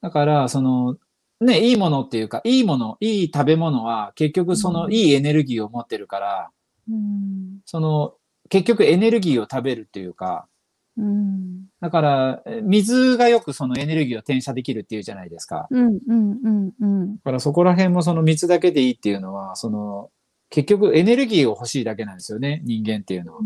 [0.00, 0.96] だから、その、
[1.40, 4.92] ね、いいものっていうか、いいもの、いい食べ物は結局そのうん。
[4.92, 6.50] いいエネルギーを持ってるから、
[6.90, 7.60] うん。
[7.64, 8.14] その、
[8.48, 10.48] 結局エネルギーを食べるっていうか、
[10.98, 15.68] うんだから、え水がよくそのエネルギーを転写できるっていうじゃないですか。
[15.70, 20.10] うんうんうんうんだからそこら辺もその水だけでいいっていうのは、その、
[20.50, 23.40] 結局エネルギーを欲しいだけなんですよね、人間っていうのは。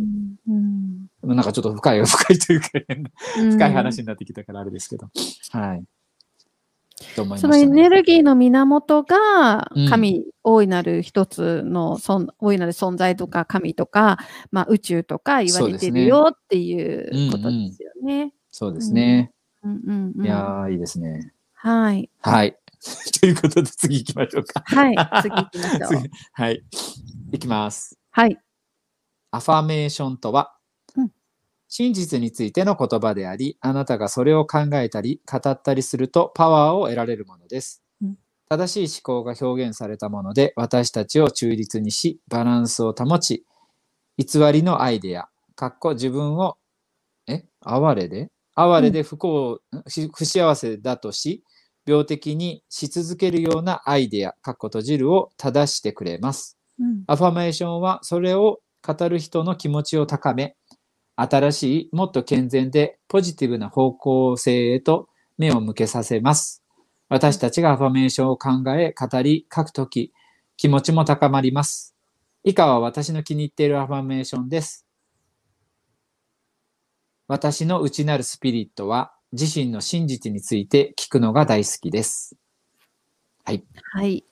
[0.48, 2.68] うんなんかちょっと深い、深いというか、
[3.38, 5.08] うん深い話になってきたからあれですけど。
[5.50, 5.84] はい。
[7.14, 14.18] と思いました、そのエネルギーの源がうん神、大いなる一つの存大いなる存在とか神とか、
[14.50, 18.32] まあ、宇宙とか言われてるよっていうことですよね。
[18.50, 19.32] そうですね。
[19.62, 21.32] うんうんうんいやー、いいですね。
[21.52, 22.10] はい。
[22.20, 22.56] はい。
[23.20, 24.62] ということで次行きましょうか。
[24.66, 24.96] はい。
[25.22, 26.02] 次行きましょう。
[26.02, 26.62] 次はい。
[27.30, 27.98] 行きます。
[28.10, 28.38] はい。
[29.30, 30.51] アファメーションとは、うん
[31.74, 37.82] 真実についての言葉であり、あなたがそれを考えたり、語ったりするとパワーを得られるものです。
[38.02, 38.16] うん。
[38.50, 43.46] 正しい思考が表現されたもので、私たちを中立にし、バランスを保ち、
[44.18, 46.58] 偽りのアイデア、かっこ自分を、
[47.26, 47.46] え？
[47.62, 48.30] 哀れで？
[48.54, 49.58] 哀れで不幸、
[49.88, 51.42] し不幸せだとし、
[51.86, 56.58] 病的にし続けるようなアイデア、かっこ閉じるを正してくれます。
[56.78, 57.04] うん。
[57.06, 60.54] アファメーションはそれを語る人の気持ちを高め、
[61.16, 66.62] 新しい、もっと健全でポジティブな方向性へと目を向けさせます。
[67.08, 70.12] 私たちがアファメーションを考え、語り、書くとき、
[70.56, 71.94] 気持ちも高まります。
[72.44, 74.86] 以下は私の気に入っているアファメーションです。
[77.28, 82.36] 私の内なるスピリットは自身の真実について聞くのが大好きです。
[83.44, 83.64] はい。
[83.92, 84.24] はい。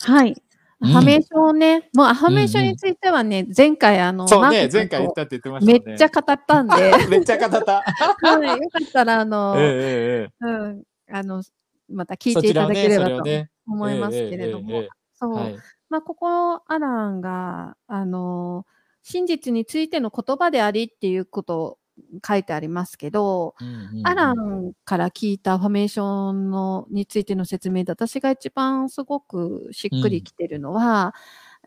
[0.00, 0.43] はい。
[0.84, 0.96] うん。
[0.96, 5.72] アファメーションね、もうアファメーションについてはね、前回あの、そうね前回言ったって言ってました。
[5.86, 6.74] めっちゃ語ったんで、
[7.08, 7.82] めっちゃ語った。
[7.82, 11.42] はい、よかったら、あの、 ええうん、あの、
[11.88, 13.22] また聞えいていただければと
[13.66, 15.56] 思いますけれども、そう、はい。
[15.88, 18.66] まあ、ここ、アランが、あの、
[19.02, 21.78] 真実についての言葉でありっていうことを
[22.26, 24.06] 書いてありますけど、うんうんうん。
[24.06, 31.14] アランから聞いたファメーションのについての説明で私が一番すごくしっくりきてるのは、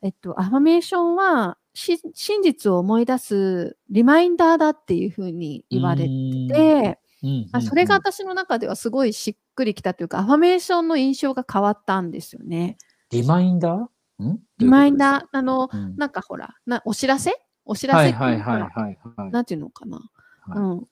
[0.02, 7.30] えっと、アファメーションはし真実を思い出すリマインダーだっていうふうに言われて、て、うん。
[7.30, 12.78] うんあそれが私の中ではすごいしっくりきたというか、アファメーションの印象が変わったんですよね。
[13.10, 14.24] リマインダー？
[14.24, 14.40] ん？
[14.60, 15.96] リマインー、ダー、あの、うん。
[15.98, 17.32] なんかほら、なお知らせ？
[17.66, 19.32] お知らはいせっていうか、はいはいはいはい。
[19.32, 20.00] なんていうのかな？
[20.48, 20.88] はいうん。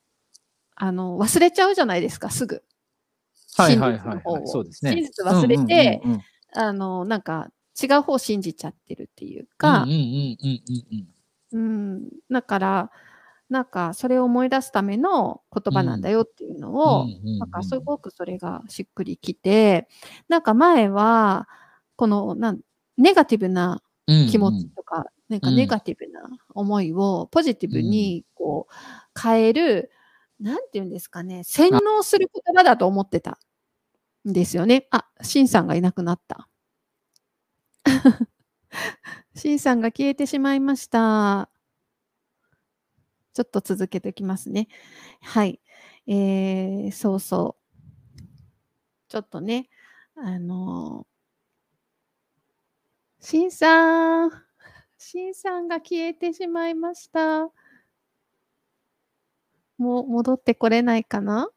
[0.76, 2.62] あの、忘れちゃうじゃないですか、すぐ。
[3.56, 4.22] はいはいはい。
[4.46, 4.92] そうですね。
[4.92, 11.06] 真実忘れてうんうんうんあの、なんか、違う方を信じちゃってるっていううんかうん、うんうんうん
[11.52, 12.90] うん、だから、
[13.50, 17.06] なんか、それを思い出すための言葉なんだよっていうのを、
[17.38, 19.88] なんか、すごくそれがしっくりきて、
[20.28, 21.48] なんか前は、
[21.96, 22.60] この、なん
[22.96, 26.20] ネガティブなうん気持ちとか、なんかうんネガティブな
[26.54, 29.90] 思いをポジティブにこう変える、
[30.38, 33.38] なんていうんですかね、洗脳する言葉だと思ってた
[34.28, 34.86] んですよね。
[34.90, 36.48] あ、シンさんがいなくなった。
[39.34, 41.50] シンさんが消えてしまいました。
[43.32, 44.68] ちょっと続けていきますね。
[45.20, 45.60] はい。
[46.06, 47.66] えー、そうそう。
[49.08, 49.68] ちょっとね、
[50.14, 54.45] あのー、シンさん、
[55.08, 57.50] シンさんが消えてしまいました。
[59.78, 61.48] もう戻ってこれないかな？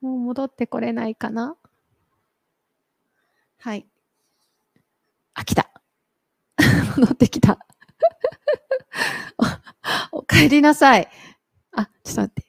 [0.00, 1.54] もう戻ってこれないかな？
[3.58, 3.86] はい。
[5.34, 5.70] あ、来た。
[6.96, 7.58] 戻ってきた。
[10.12, 11.08] おお帰りなさい。
[11.72, 12.44] あ、ちょっと待って。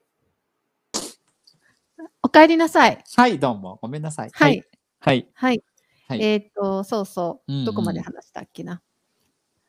[2.24, 3.04] お帰りなさい。
[3.18, 3.78] はい、どうも。
[3.82, 4.30] ごめんなさい。
[4.32, 4.66] はい。。
[5.00, 5.28] はい。
[5.34, 5.64] はい。
[6.12, 7.52] はいえーっと、そうそう。
[7.52, 8.82] うんうんどこまで話したっけな。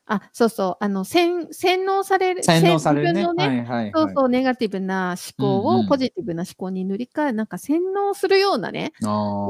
[0.05, 0.83] あ、そうそう。
[0.83, 2.43] あの、洗洗脳される。
[2.43, 3.21] 洗脳されるね。
[3.21, 3.91] ね、はいはいはい。
[3.95, 8.91] そうそう、ネガティブな思考うんうんをポジティブな思考に塗り替え、なんか洗脳するようなね、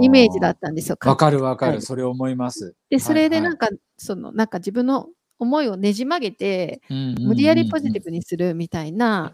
[0.01, 0.97] イメージだったんですよ。
[1.03, 1.71] わかるわかる。
[1.73, 2.75] はいそれ思います。
[2.89, 5.07] で、それではいはいなんか、その、なんか自分の
[5.43, 9.31] 思いをねじ曲げて、無無理やりポジティブにするみたいな。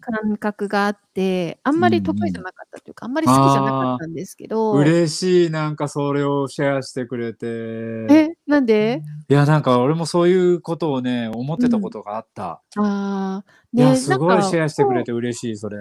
[0.00, 5.50] 感覚があって、あんまり得意じゃなかったというか、あんまり好きじゃなかったんですけど、嬉しい。
[5.50, 7.46] なんかそれをシェアしてくれて。
[7.46, 9.02] え、なんで？
[9.28, 12.62] いや、なんか俺もそういうことをね、思ってたことがあった。
[12.76, 15.78] ああ、いや、ねすごないシェアしてくれこて嬉しい、それ。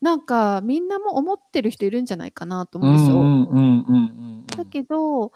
[0.00, 3.16] なんかみんなも思ってる人いるんじゃないかなとう思うんですよ。
[3.16, 3.98] んうんうんうんう
[4.42, 4.46] ん。
[4.46, 5.32] だけど、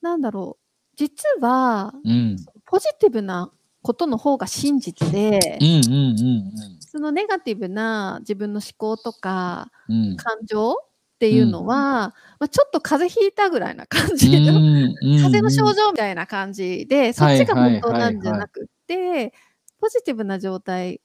[0.00, 0.63] なんだろう、
[0.96, 2.36] 実はうん。
[2.66, 3.50] ポジティブな
[3.82, 10.04] ことの方が真実でう、んうんうんそのネガティブな自分の思考とかうん。
[10.10, 10.16] うん。
[10.16, 19.32] 感情っていうのは、まあ、ちょっと風邪ひいたぐらいな感じの、うん風邪の症状みたいな感じで、そっちが本当なんじゃなくって、
[19.80, 21.00] ポジティブな状態、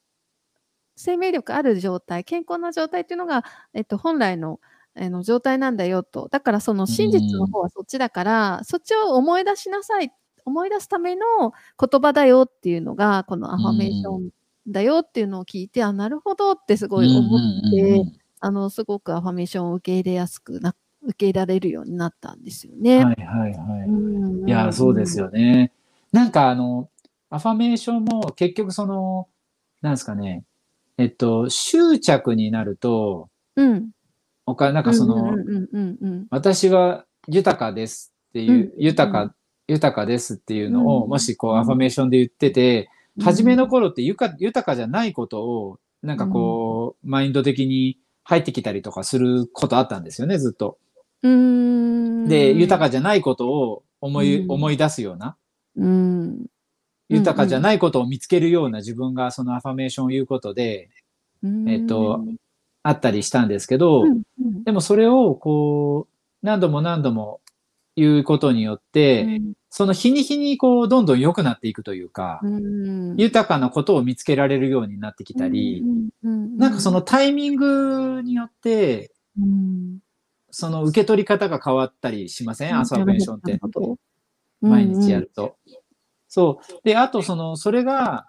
[0.95, 4.59] 生命力ある状態、健康な状態っていうのが、えっと、本来の
[4.95, 6.27] あの状態なんだよと。
[6.29, 10.11] だからその真実の方はそっちだから、そっちを思い出しなさい。
[10.45, 14.29] 思い出すための言葉だよっていうのが、このアファメーション
[14.67, 18.01] だよっていうのを聞いて、あ、なるほどってすごい思って、
[18.39, 23.03] あの、すごくアファメーションを受け入れやすくな、受け入れられるようになったんですよね。
[23.03, 23.89] はいはいはい。
[23.89, 23.91] う
[24.45, 25.19] んいや、そうです。
[25.19, 25.71] よね。
[26.11, 26.89] なんかあの、
[27.29, 29.27] アファメーションも結局その、
[29.81, 30.43] なんですかね、
[30.97, 33.91] えっと、執着になると、うん。
[34.49, 35.35] おかなんかその、
[36.29, 38.83] 私は豊かですっていう、うん。
[38.83, 39.35] 豊か、
[39.67, 41.09] 豊かですっていうのを、うん。
[41.09, 41.57] もしこう、うん。
[41.59, 43.23] アファメーションで言ってて、うん。
[43.23, 50.77] 初めの頃ってゆか豊かじゃないことを、なんかこう、マインド的に入ってきたりとかすることあったんですよね、ずっと。
[51.21, 54.51] で、豊かじゃないことを思い、うん。
[54.51, 55.35] 思い出すような、
[55.75, 56.45] うん。
[57.09, 60.89] 豊かじゃないことを見つけるような自分がそのアファメーションを言うことで、
[61.43, 61.69] うん。
[61.69, 62.23] えっと
[62.83, 64.63] あったりしたんですけど、うんうん。
[64.63, 67.41] でもそれをこう、何度も何度も
[67.95, 73.15] 言うことによって、その日に日にこう、どんどん良くなっていくというか、うん。
[73.17, 75.83] 豊かなことを見つけられるようになってきたり、
[76.23, 79.99] なんかそのタイミングによって、うん。
[80.51, 83.59] その受け取り方が変わったりしません、アファメーションって
[84.61, 85.57] 毎日やると。
[86.29, 86.79] そう。
[86.83, 88.25] で、あとその、それが、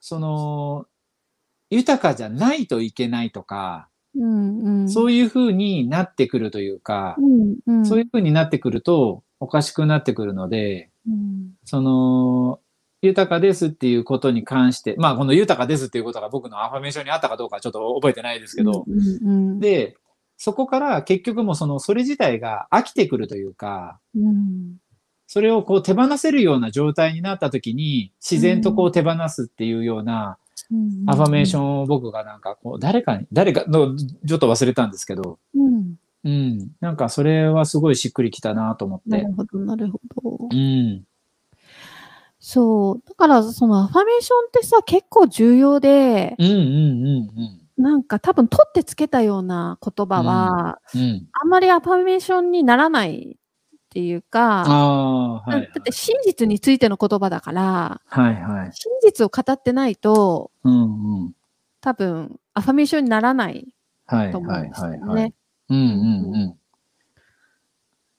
[0.00, 0.86] その、
[1.68, 4.88] 豊かじゃないといけないとか、うんうん。
[4.88, 7.86] そういう風になってくるというか、うんうん。
[7.86, 11.52] そういう風になってくるとおかしくなってくるので、うん。
[11.64, 12.60] その、
[13.02, 19.96] 豊かですっていうことに関して、まあこの豊かですっていうことが僕のアファメーションにあったかどうかはちょっと覚えてないですけど、うんうんで、
[20.36, 24.76] そこから結局もうその、それ自体が飽きてくるというか、うん。
[25.26, 30.36] それをこう手放せるような状態になった時に、自然とこう手放すっていうようなうん
[31.06, 35.94] アファメーションを僕がなんかこう、誰かに、誰かの、ちょっと忘れたんですけど、うん
[36.24, 36.70] うん。
[36.80, 39.32] なんかそれはすごいしっくりきたなと思ってなる。
[39.34, 41.04] ほどなるほどうん。
[42.38, 51.00] そうだからそのアファメーションってさ結構重要でうんうんうんなんか多分取ってつけたような言葉は、うん。
[51.00, 51.28] うん。
[51.32, 53.38] あんまりアファメーションにならない
[53.90, 55.62] っていうか、ああ、はい。
[55.62, 58.70] だって真実についての言葉だから、はいはい。
[58.72, 61.32] 真実を語ってないと、うんうん。
[61.80, 63.66] 多分、アファメーションにならない
[64.06, 65.24] はいと思うんですよはいはいはい。
[65.24, 65.34] ね。
[65.70, 66.56] うんうんう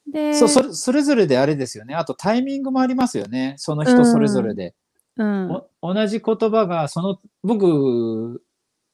[0.10, 0.12] ん。
[0.12, 1.96] で、そうそれそれぞれであれですよね。
[1.96, 3.56] あとタイミングもありますよね。
[3.58, 4.76] その人それぞれで。
[5.16, 5.52] うん、
[5.82, 8.42] お同じ言葉がその僕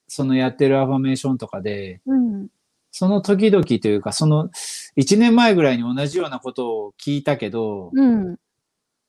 [0.08, 2.48] そのやってるアファメーションとかでうん、
[2.92, 4.50] その時々というかその
[4.98, 8.38] 1年前ぐらいに同じようなことを聞いたけど、うん、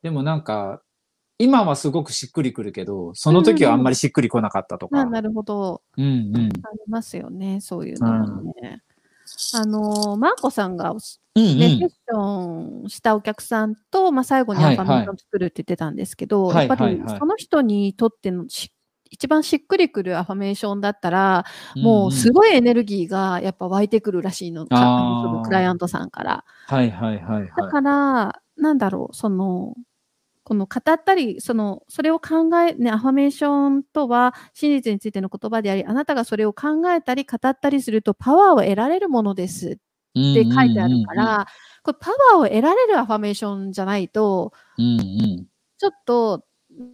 [0.03, 0.83] でもなんか
[1.39, 5.01] 今はすごくしっくりくるけどその時はあんまりしっくりこなかったとか。
[5.01, 5.83] あなるほど。
[5.97, 6.37] うんうん。
[6.37, 8.83] ありますよね、そういうのもね。
[9.55, 11.79] あの、マーコさんが、うんね、うん。
[11.79, 18.73] セッションしたお客さんと、まあ、最後にアファメンを作るって言ってたんですけど、はいやっぱりはいはいその人にとってのし
[19.11, 21.45] 一番しっくりくるアファメーションだったら、
[21.77, 22.31] もうすい。
[22.31, 26.45] ごいエネルギーがやっぱ湧いてくるらしいの、のクライアントさんから。
[26.67, 27.51] はいはいはいはい。
[27.57, 29.75] だから、なんだろう、その、
[30.45, 39.75] この語ったり、その、それを考え、ね、アファメーションとは真実についての言葉であり、あなたがそれを考えたり語ったりするとパワーを得られるものですっ
[40.15, 41.47] て書いてあるから、
[41.83, 45.47] これパワーを得られるアファメーションじゃないと、うんうん。
[45.77, 46.45] ちょっと、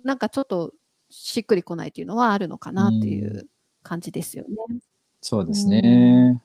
[0.03, 0.73] なんかちょっと
[1.17, 3.47] しっくりこないっていうのはあるのかなっていう
[3.83, 4.57] 感じですよね。
[5.21, 6.43] そうですね。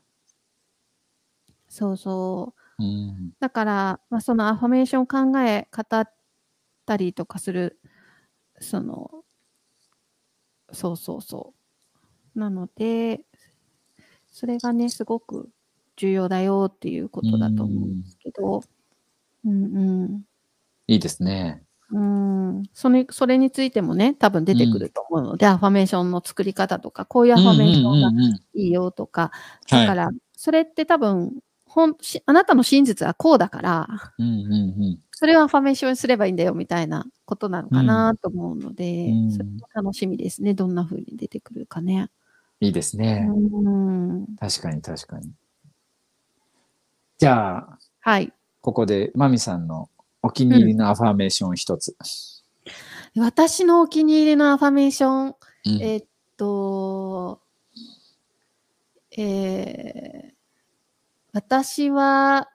[1.67, 2.83] そうそう。
[2.83, 6.13] うんだから、まあ、そのアファメーションを考え、語っ
[6.85, 7.79] たりとかする、
[8.59, 9.23] その、
[10.71, 11.53] そうそうそ
[12.35, 12.39] う。
[12.39, 13.21] なので、
[14.27, 15.49] それがね、すごく
[15.95, 18.61] 重要だよっていうことだと思うんですけど、
[19.45, 20.23] うん
[20.87, 21.63] いいですね。
[21.91, 22.49] うん。
[22.59, 22.63] うん。
[22.73, 29.31] それ、それについてもね、多分出てくると思うので、アファメーションの作り方とか、こういうアファメーションがうんうんうんうんいいよとか、
[29.69, 33.87] はいだから、それって多分、ほんしあなたの真実はこうだから、
[34.17, 34.55] うんうんう
[34.95, 40.53] んそれをアファメーションすればいいんだよみたいなことなのかなと思うので、うんそれも楽しみですね。
[40.53, 42.09] どんな風に出てくるかね。
[42.61, 43.27] いいですね。
[43.29, 45.29] うん、確かに確かに。
[47.17, 48.31] じゃあ、はい。
[48.61, 49.89] ここでマミさんの
[50.21, 51.95] お気に入りのアファメーション一つ。
[53.17, 56.05] 私のお気に入りのアファメーション、うんえーっ
[56.37, 57.41] と、
[59.17, 60.29] えー
[61.31, 62.49] 私は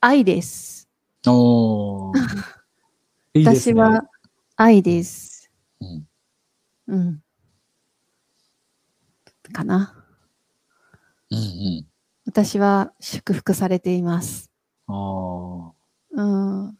[0.00, 0.88] 愛です。
[1.26, 2.18] おー
[3.34, 3.80] いいですね。
[3.80, 4.10] 私は
[4.56, 5.50] 愛です。
[5.80, 6.08] うん
[6.88, 7.22] うん。
[9.52, 9.94] かな。
[11.30, 11.86] うんうん
[12.26, 14.50] 私は祝福されています。
[14.86, 15.72] あー
[16.12, 16.78] うん。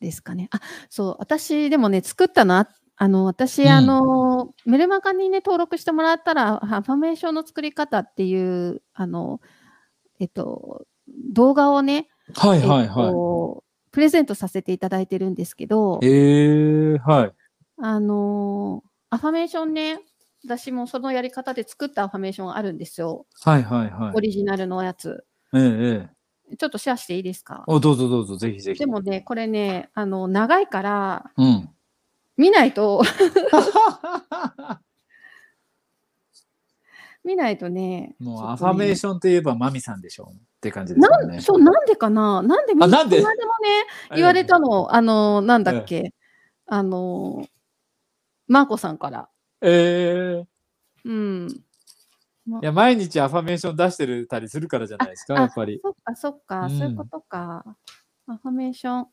[0.00, 0.48] ですかね。
[0.50, 9.40] あ、そう、私でもね、作ったのあ、あの、私、うんあの、メルマガにね、登録してもらったら、アファメーションの作り方っていう、あの、
[10.18, 10.86] えっと、
[11.32, 17.32] 動画をね、はいはいえっはと、プレゼントさせていただいてるんですけどい。、えー、はい。
[17.78, 20.00] あの、アファメーションね、
[20.44, 23.26] 私もそのやり方で作ったアファメーションあるんですよ。
[23.42, 24.20] はいはいはいオ。
[24.20, 25.24] リジナルのやつ。
[25.54, 26.15] ええええ。
[26.58, 27.64] ちょっとシェアしていいですか？
[27.66, 28.78] お、どうぞどうぞ、ぜひぜひ。
[28.78, 31.68] でもね、これね、あの、長いから、うん。
[32.36, 33.02] 見ないと、
[37.24, 38.14] 見ないとね。
[38.20, 41.40] もうアファメーションといえばマミさんでしょうって感じですよなんね。
[41.40, 42.42] そう、なんでかな？
[42.42, 43.16] なんでなんで？
[43.16, 43.68] この間もね、
[44.14, 46.12] 言われたの、あの、なんだっけ、
[46.66, 47.46] あの、
[48.46, 49.28] マーコさんから。
[49.62, 50.46] ええ
[51.04, 51.48] うん。
[52.48, 55.80] いや、毎日アファメーション出してるたりするからじゃないですか、あやっぱり。
[55.82, 57.76] そっか、そっか、うんそういうことか。
[58.28, 59.06] アファメーション。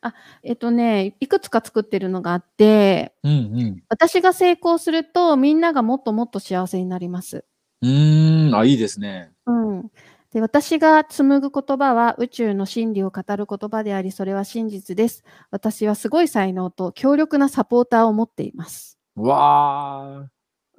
[0.00, 3.82] あ、えっとね、いくつか作ってるのがあって、うんうん。
[3.88, 7.44] 私が成功すると、みんながもっともっと幸せになります。
[7.82, 9.30] うーん、あ、いいですね。
[9.46, 9.90] うん。
[10.32, 15.24] で、私が紡ぐ言葉は宇宙の真理を語る言葉であり、それは真実です。
[15.50, 18.98] 私はすごい才能と強力なサポーターを持っています。
[19.14, 20.28] わあ、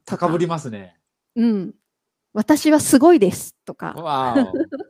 [0.05, 0.97] 高ぶりますね。
[1.35, 1.75] うん。
[2.33, 3.55] 私はすごいです。
[3.65, 3.95] とか。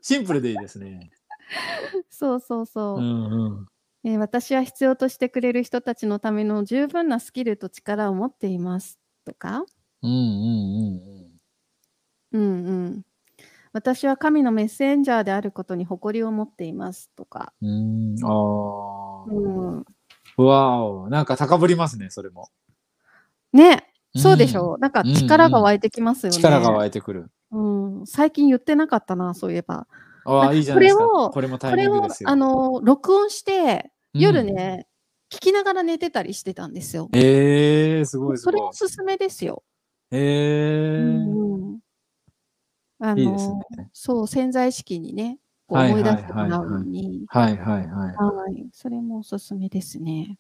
[0.02, 1.12] シンプルでいいですね。
[2.10, 3.02] そうそうそうう。
[3.02, 3.68] んうん。
[4.06, 9.00] えー私は必要としてくれる人たちのための十分なスキルと力を持っています。
[9.26, 9.66] とか。
[10.02, 10.20] うんうんう
[11.00, 11.40] ん
[12.34, 13.06] うんうん。
[13.72, 17.10] 私は神のメッセンジャーであることに誇りを持っています。
[17.16, 17.54] とか。
[17.62, 18.16] うん。
[18.16, 19.86] うーん、あうん。
[20.38, 20.42] あ。
[20.42, 22.50] わお、なんか高ぶりますね、それも。
[23.54, 23.93] ね。
[24.16, 24.80] そうでしょう。
[24.80, 26.38] なんかうん力が湧いてきますよね。
[26.38, 27.32] 力が湧いてくる。
[27.52, 29.88] うん、最近言ってなかったな、そういえば。
[30.26, 31.04] ああ、いいじゃないですか。
[31.04, 32.08] これをこれを。
[32.26, 34.48] あの録音して、夜うん。
[34.48, 34.88] ね、
[35.32, 37.10] 聞きながら寝てたりしてたんですよ。
[37.14, 38.62] ええー、すごいすごいそれ。
[38.62, 39.64] おすすめですよ。
[40.12, 41.44] ええ
[43.00, 43.90] あのいいですね。
[43.92, 48.16] そう、潜在意識にね、思い出してもらうのに、はいはいはい。
[48.16, 50.38] はい、それもおすすめですね。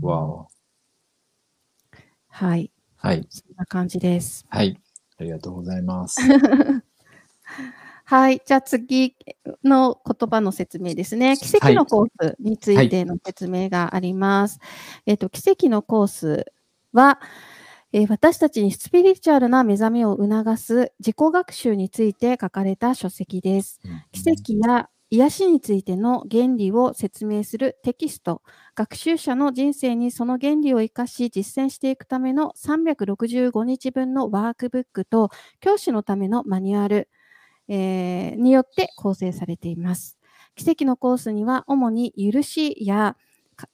[0.00, 0.48] わお。
[2.28, 2.70] はい。
[3.02, 3.26] はい。
[3.30, 4.44] そんな感じです。
[4.50, 4.78] はい。
[5.18, 6.20] ありがとうございます。
[8.04, 8.42] はい。
[8.44, 9.16] じゃあ次
[9.64, 11.38] の言葉の説明ですね。
[11.38, 14.58] 奇跡のコースについての説明があります。
[15.06, 16.52] えっ、と、奇跡のコース
[16.92, 17.20] は、
[17.92, 23.80] えー私たちにスピリチュアルな目覚めを促す自己学習について書かれた書籍です。
[24.12, 28.42] 奇跡や癒しについての原理を説明するテキスト、
[28.76, 37.08] 学習者の人生にその原理を生かし実践していくための365日分のワークブックと教師のためのマニュアル、
[37.66, 40.16] えーによって構成されています。
[40.54, 43.16] 奇跡のコースには主に許しや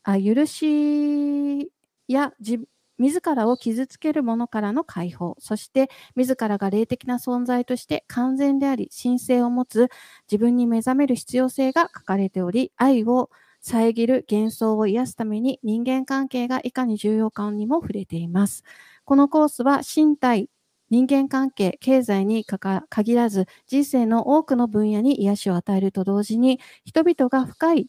[0.05, 1.71] あ許し
[2.09, 2.61] や自
[2.99, 9.89] 自らを傷つけるものからの解放、そして自らが霊的な存在として完全であり、神性を持つ
[10.31, 13.31] 自分に目覚める必要性が書かれており、愛を
[13.61, 18.63] 遮る幻想を癒すために人間関係がいかに重要かにも触れています。
[19.05, 20.49] このコースは身体、
[20.91, 27.89] 人間関係、経済に限らず、人生の多くの分野に癒しを与えると同時に、人々が深い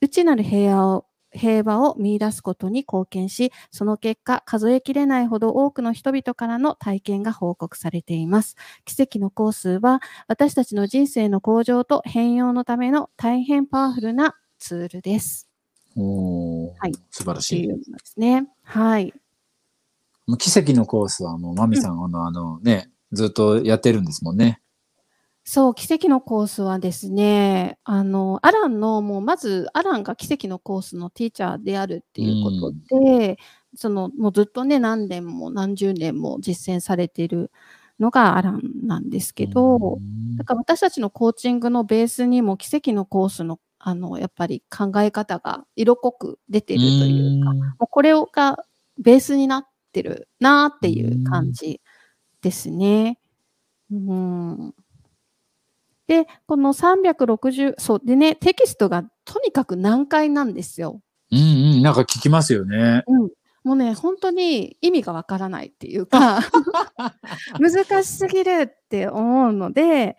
[0.00, 8.56] 内なる平和を平和を見出すことに貢献し、その結果、数えきれないほど多くの人々からの体験が報告されています。
[8.84, 15.48] 奇跡のコースは、私たちの人生の向上と変容のための大変パワフルなツールです。
[15.96, 17.68] おーはい素晴らとしい。
[17.68, 17.74] で
[18.04, 18.46] すね。
[18.62, 19.12] はい。
[20.38, 24.60] 奇跡のコースはもうマミさん、あの、あのね、ずっとやってるんですもんね。
[25.44, 33.38] そう、奇跡のコースはですね、あの、アランの、もうまず、アランが奇跡のコースのティーチャーであるっていうことで、
[33.74, 37.50] その、もうずっとね、何年も何十年も実践されている
[37.98, 40.36] のがアランなんですけど、うん。
[40.36, 47.58] だから私たちのコーチングのベースにも奇跡のコースの、あの、やっぱり考え方が色濃く出てるというか、うん。
[47.58, 48.58] もうこれが
[48.98, 51.80] ベースになってるなっていう感じ
[52.42, 53.18] ですね。
[53.92, 54.74] うん、
[56.12, 61.00] で、この360、そう、でね、テキストがとにかく難解なんですよ。
[61.30, 61.40] うんう
[61.78, 63.02] ん、なんか聞きますよね。
[63.06, 63.30] うん。
[63.64, 66.40] もうね、本当に意味がわからないっていうか、
[67.58, 70.18] 難しすぎるって思うので、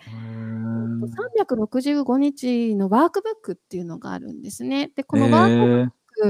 [1.46, 4.92] 365日のワークブックっていうのがあるんですね。
[4.96, 5.92] で、このワーク
[6.24, 6.26] ブ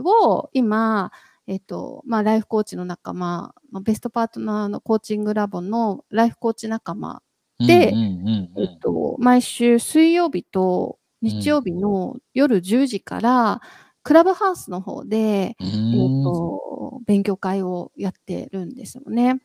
[0.00, 1.12] ックを今、
[1.46, 7.22] えっと、まあ、ライフコーチの仲間、まあベストパートナーのコーチングラボのライフコーチ仲間、
[7.58, 8.77] でうんうんうんえっと、
[9.18, 13.60] 毎週水曜日と日曜日の夜10時から、
[14.02, 19.40] クラブハウスの方で、うんえっと、勉強会をやってるんですよね。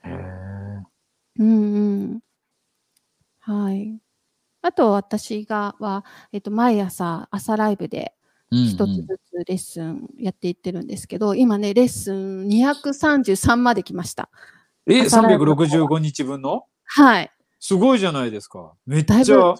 [1.39, 1.79] うんう
[2.15, 2.19] ん。
[3.39, 3.99] はい。
[4.61, 8.13] あと、私がは、えっと、毎朝、朝ライブで
[8.51, 14.29] 一つずつレッスンやっていってるんですけど、今ね、レッスン233まで来ました。
[14.87, 16.65] え、朝ライブの方365日分の？
[16.85, 17.31] はい。
[17.65, 18.73] すごいじゃないですか。
[18.85, 19.55] めっちゃ、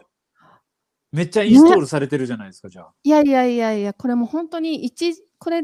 [1.14, 2.94] めっちゃインストールされてるじゃないですか、じゃあ。
[3.02, 5.62] いやいやいやいや、これもう本当に一、これ、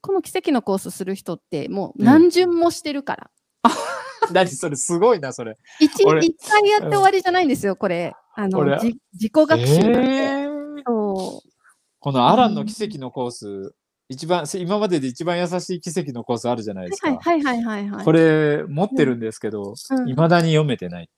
[0.00, 3.30] この奇跡のコースする人って、もう何巡もしてるから。
[4.32, 5.58] 何それ、すごいな、それ。
[5.78, 8.14] 一俺一回やって終わりじゃないんですよ、これ。
[8.34, 9.98] あの、俺じ自己学習なんで。
[9.98, 11.50] えーそう。
[11.98, 13.74] このアランの奇跡のコース、
[14.08, 17.08] 一番、今までで一番優しい奇跡のコースあるじゃないですか。
[17.08, 18.04] はいはいはいはいはい。
[18.06, 21.10] これ、持ってるんですけど、うんいまだに読めてない。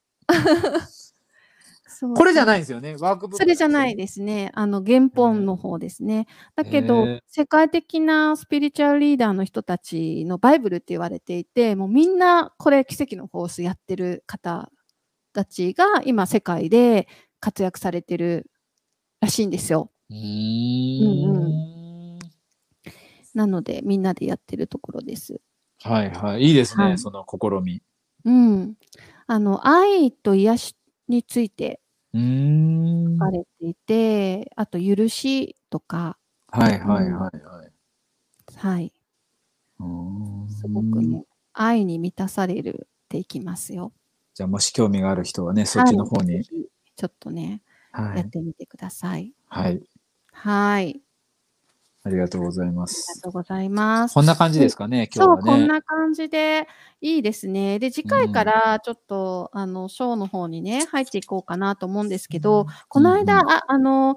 [2.14, 3.38] これじゃないんですよね、ワークブック。
[3.38, 4.52] それじゃないですね。
[4.54, 6.26] あの、原本の方ですね。
[6.54, 14.70] だけど、世界的なスピリチュアルリーダーの人たちのバイブルって言われていて、もうみんなこれ奇跡のコースやってる方
[15.32, 17.08] たちが今世界で
[17.40, 18.48] 活躍されてる
[19.20, 19.90] らしいんですよ。
[20.10, 22.18] うーん。
[23.34, 25.40] なので、みんなでやってるところです。
[25.82, 26.42] はいはい。
[26.42, 27.82] いいですね、はいその試み。
[28.24, 28.74] うん。
[29.30, 30.76] あの、愛と癒し
[31.06, 31.80] について
[32.14, 33.18] うーん。
[33.18, 36.18] 書かはいれていて、あと、許しとか、
[36.50, 37.48] はいはいはい。
[38.56, 38.92] はい。
[39.80, 43.92] うーんすごくね、愛に満たされるっていきますよ。
[44.34, 46.36] じゃあもし興味がある人はね、そっちの方に。
[46.36, 46.46] はい
[46.96, 47.62] ちょっとね、
[47.92, 48.18] はい。
[48.18, 49.32] やってみてください。
[49.50, 49.88] はい。
[50.32, 51.00] はい。
[52.08, 53.22] ありがとうございまありすが。
[53.24, 54.14] とうございます。
[54.14, 55.60] こんな感じですかね、今そう、日はね。
[55.60, 56.66] こんな感じで
[57.00, 57.78] いいですね。
[57.78, 64.16] で、次回からちょっと、あの、ショーの方にね、入っていこうかなと思うんですけど、この間、うんうんああの、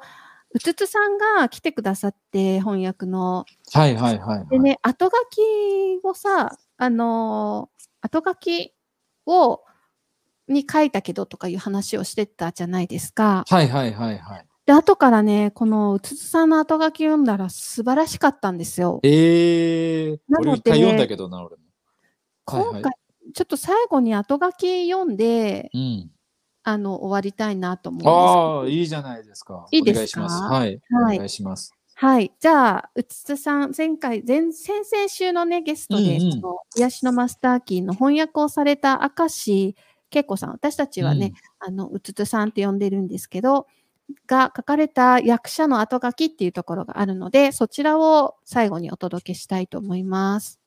[0.54, 3.46] うつつさんが来てくださって、翻訳の。
[3.74, 4.48] はいはいはい、はい。
[4.48, 7.70] でね、後書きをさ、あの、
[8.02, 8.74] 後書き
[9.26, 9.62] を、
[10.48, 13.46] に書いたけどとかいう話をしてたじゃないですか。
[13.48, 14.46] はいはいはいはい。
[14.72, 19.02] で、後からね、このうつつさんの後書き読んだら素晴らしかったんですよ。
[19.04, 21.64] えー、なので読んだけどな、俺も。
[22.46, 22.94] 今回、はいはい
[23.34, 26.12] ちょっと最後に後書き読んで、うん。
[26.64, 29.68] あの、終わりたいなと思うんですああ、いいじゃないですか。
[29.72, 30.26] いいですか？
[30.26, 30.54] お願いします。
[30.54, 30.82] はい。
[31.06, 31.72] はいお願いします。
[31.96, 32.34] はい。
[32.40, 39.76] じゃあ、うつつさん、前回、前、先々週のね、ゲストで、うんうんその癒しのマスターキーの翻訳をされた明石
[40.12, 43.68] 恵子さん、私たちはね、あの、うつつさんって呼んでるんですけど、
[44.28, 50.60] が書かれた役者の後書きっていうところがあるので、そちらを最後にお届けしたいと思います。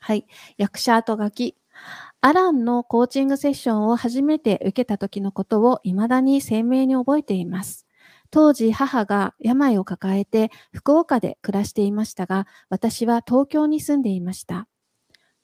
[0.00, 0.26] はい。
[0.56, 1.56] 役者後書き。
[2.20, 7.86] アランのコーチングセッションを初めて受けた時のことを未だに鮮明に覚えています。
[8.30, 14.66] 当時母が病を抱えて福岡で暮らしていましたが、私は東京に住んでいました。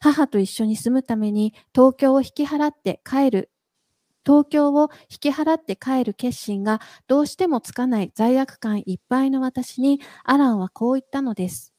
[0.00, 3.51] 母と一緒に住むために東京を引き払って帰る、
[4.25, 11.73] 東京を引き払って帰る決心がどうしてもつかない罪悪感いっぱいの私にアランはこう言ったのです。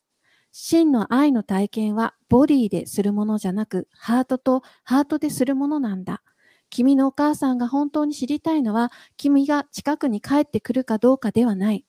[0.51, 6.21] 真の愛の体験はボディでするものじゃなく、ハートとハートでするものなんだ。
[6.69, 11.85] 君のお母さんが本当に知りたいのは、君が近くに帰ってくるかどうかではない。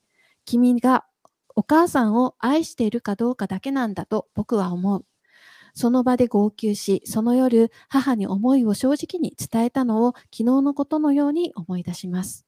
[0.47, 1.05] 君が
[1.57, 5.05] お母さんを愛しているかどうかだけなんだと僕は思う。
[5.75, 12.47] その場で号泣し、その夜、母に思いを正直に伝えたのを昨日のことのように思い出します。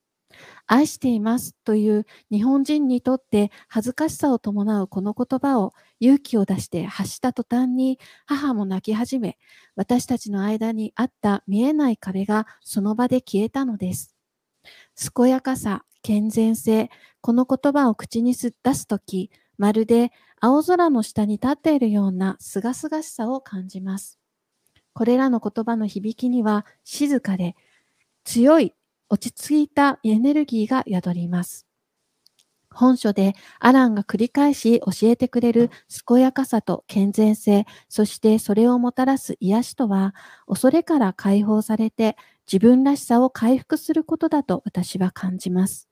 [0.67, 9.39] 愛していますという日本人にとって恥ずかしさを伴うこの言葉を勇気を出して発した途端に母も泣き始め、
[9.77, 14.15] 私たちの間にあった見えない壁がその場で消えたのです。
[15.15, 24.19] 健やかさ、健全性、この言葉を口に出すとき、まるで青空の下に立っているような清々しさを感じます。
[24.95, 27.55] これらの言葉の響きには静かで
[28.25, 28.75] 強い
[29.09, 31.67] 落ち着いたエネルギーが宿ります。
[32.71, 35.71] 本書でアランが繰り返し教えてくれる
[36.07, 40.15] 健やかさと健全性、そしてそれをもたらす癒しとは、
[40.47, 42.17] 恐れから解放されて
[42.51, 45.89] 自分らしさを回復することだと私は感じます。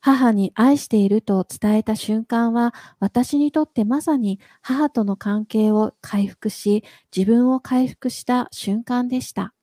[0.00, 6.84] 母に愛していると伝えた瞬間は、私にとってまさに母との関係を回復し、
[7.14, 9.54] 自分を回復した瞬間でした。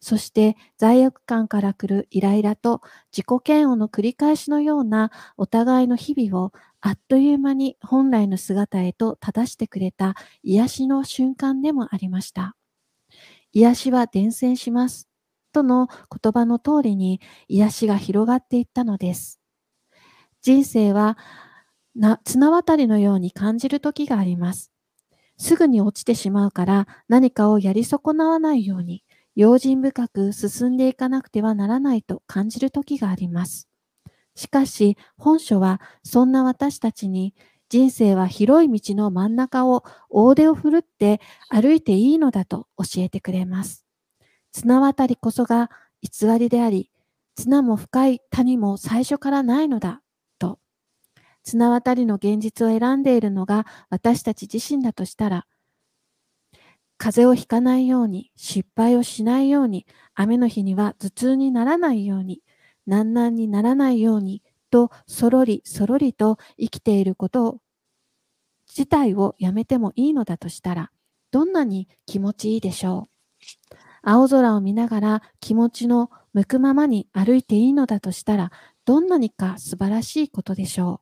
[0.00, 2.82] そして罪悪感から来るイライラと
[3.16, 12.56] 自己嫌悪の繰り返しのようなお互いの日々をあっという間に本来の姿へと正してくれた癒しの瞬間でもありました。
[13.52, 15.08] 癒しは伝染します。
[15.52, 19.41] との言葉の通りに癒しが広がっていったのです。
[20.42, 21.16] 人生は
[21.94, 24.72] な綱渡りのように感じる時があります。
[25.38, 33.68] すぐに落ちてしまうから何かをやり損なわないように用心深く進んでいかなくてはならないと感じる時があります。
[34.34, 37.34] しかし本書はそんな私たちに
[37.68, 43.86] 人生は広い道の真ん中を大手を振るって歩いていいのだと教えてくれます。
[44.52, 45.70] 綱渡りこそが
[46.02, 46.90] 偽りであり、
[47.34, 50.01] 綱も深い谷も最初からないのだ。
[51.42, 55.46] 綱渡りの現実を選んでいるのが私たち自身だとしたら、
[56.98, 62.42] 風邪をひかないように、失敗をしないように、雨の日には頭痛にならないように、
[62.86, 67.58] 難々にならないように、と、そろりそろりと生きていることを、
[68.68, 70.90] 自体をやめてもいいのだとしたら、
[71.30, 73.12] どんなに気持ちいいでしょう。
[74.02, 78.52] 青空を見ながら気持ちの向くままに歩いていいのだとしたら、
[78.84, 81.01] どんなにか素晴らしいことでしょ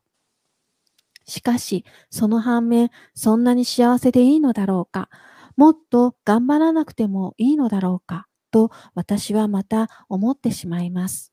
[1.25, 5.09] しかし、その反面、そんなに幸せでいいのだろうか？
[5.55, 8.27] もっと頑張らなくてもいいのだろうか？
[8.51, 11.31] と私はまた思ってしまいます。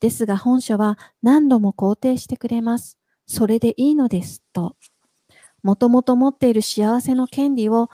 [0.00, 2.96] ですが本書は何度も肯定してくれます。
[3.26, 4.42] それでいいのです。
[4.52, 4.76] と。
[5.62, 7.90] もともと持っている幸せの権利を、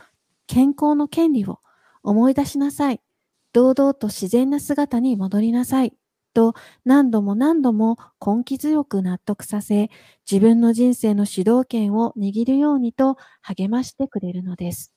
[0.46, 1.58] 健康の権利を
[2.04, 3.00] 思い出しなさい。
[3.52, 5.94] 堂々と自然な姿に戻りなさい。
[6.36, 6.52] と
[6.84, 9.88] 何度も何度も根気強く納得させ、
[10.30, 14.92] 自分の人生の主導権を握るようにと励ましてくれるのです。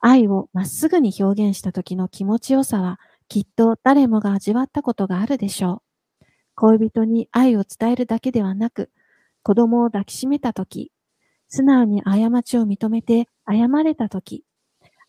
[0.00, 5.82] 愛をまっすぐに表現した時の気持ちよさは、きっと誰もが味わったことがあるでしょ
[6.22, 6.26] う。
[6.54, 8.90] 恋人に愛を伝えるだけではなく、
[9.42, 10.92] 子供を抱きしめた時、
[11.48, 14.44] 素直に過ちを認めて謝れた時、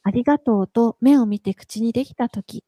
[0.02, 2.64] ありがとうと目を見て口にできた時、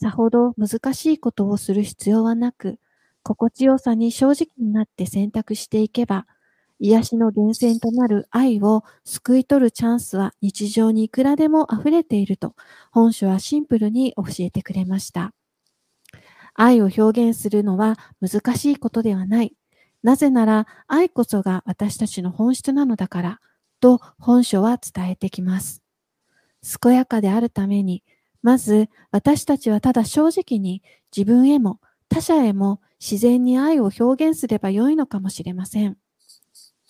[0.00, 2.78] さほど難しいことをする必要はなく、
[3.22, 6.26] 心地よさに正直になって選択していけば、
[6.80, 12.54] 癒しの源泉となる愛を救い取るチャンスは日常にいくらでも溢れていると
[12.92, 15.32] 本書はシンプルに教えてくれました。
[16.54, 19.54] 愛を表現するのは難しいことではない。
[20.02, 23.40] なぜなら愛こそが私たちの本質なのだから
[23.80, 25.82] と本書は伝えてきます。
[26.82, 28.02] 健やかであるために、
[28.48, 30.82] まず私たちはただ正直に
[31.14, 35.98] 自分へも他者へも自然に愛を表現すればよいのかもしれません。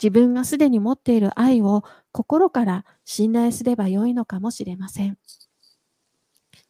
[0.00, 1.82] 自分がすでに持っている愛を
[2.12, 5.18] 心から信頼すればよいのかもしれません。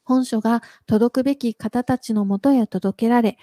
[0.04, 3.36] 本書が届くべき方たちのもとへ届けられ、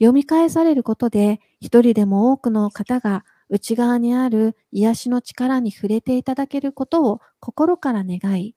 [0.00, 8.54] 読み返されることで、一人でも多くの方が内側にある癒しの力に触れていただけることを心から願い、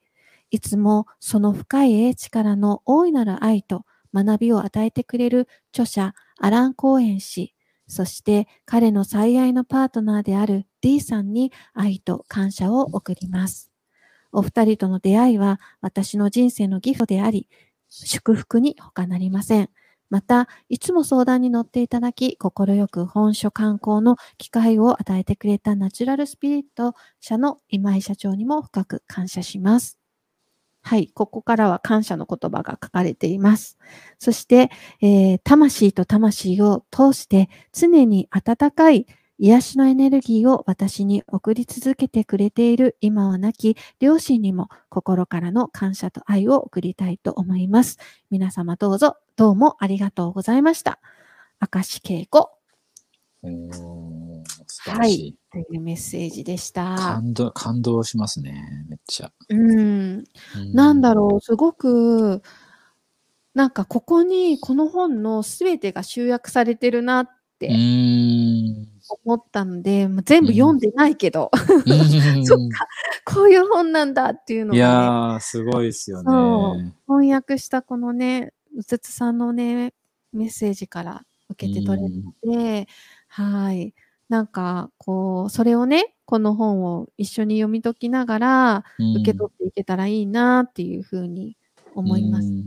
[0.54, 7.56] いつもその深い英知からの大いなる愛と学びを与えてくれる著者アラン・コーエン氏、
[7.88, 13.72] そして彼の最愛のパートナーである D さんに愛と感謝を送ります。
[14.32, 17.50] お二人との出会いは私の人生のギフトであり、
[17.90, 19.72] 祝福に他なりません。
[20.12, 30.03] また、いつも相談に乗っていただき、快く本書観光の機会を与えてくれたナチュラルスピリット社の今井社長にも深く感謝します。
[30.86, 33.78] はい、ここからは感謝の言葉が書かれています。
[34.20, 34.70] そして、
[35.02, 39.08] えー魂と魂を通して常に温かい
[39.40, 47.98] 癒しのエネルギーを私に送り続けてくれている今は亡き両親にも心からの感謝と愛を送りたいと思います。
[48.30, 51.00] 皆様どうぞどうもありがとうございました。
[51.60, 52.52] 明石恵子
[54.88, 55.36] おー素晴らしい。
[55.52, 56.96] というメッセージでした。
[56.96, 58.86] 感動、感動しますね。
[58.90, 59.32] めっちゃ。
[59.50, 60.24] うん、うん
[60.74, 62.42] なんだろう、すごく、
[63.54, 67.30] なんかここにこの本のすべてが集約されてるなっう
[67.60, 67.70] て。
[69.26, 72.88] 思ったので、まあ全部読んでないけど、うん そっか
[73.26, 76.94] こういう本なんだっていうのいやがー、すごいですよそね。
[77.06, 79.94] 翻訳したこのね、うつつさんのね、
[80.32, 82.88] メッセージから受けて取れるので、
[83.28, 83.94] はい。
[84.34, 91.56] なんか、こう、それをね、この本を一緒に読み解きながら、うん受け取っていけたらいいなっていうふうに
[91.94, 92.64] 思いますね。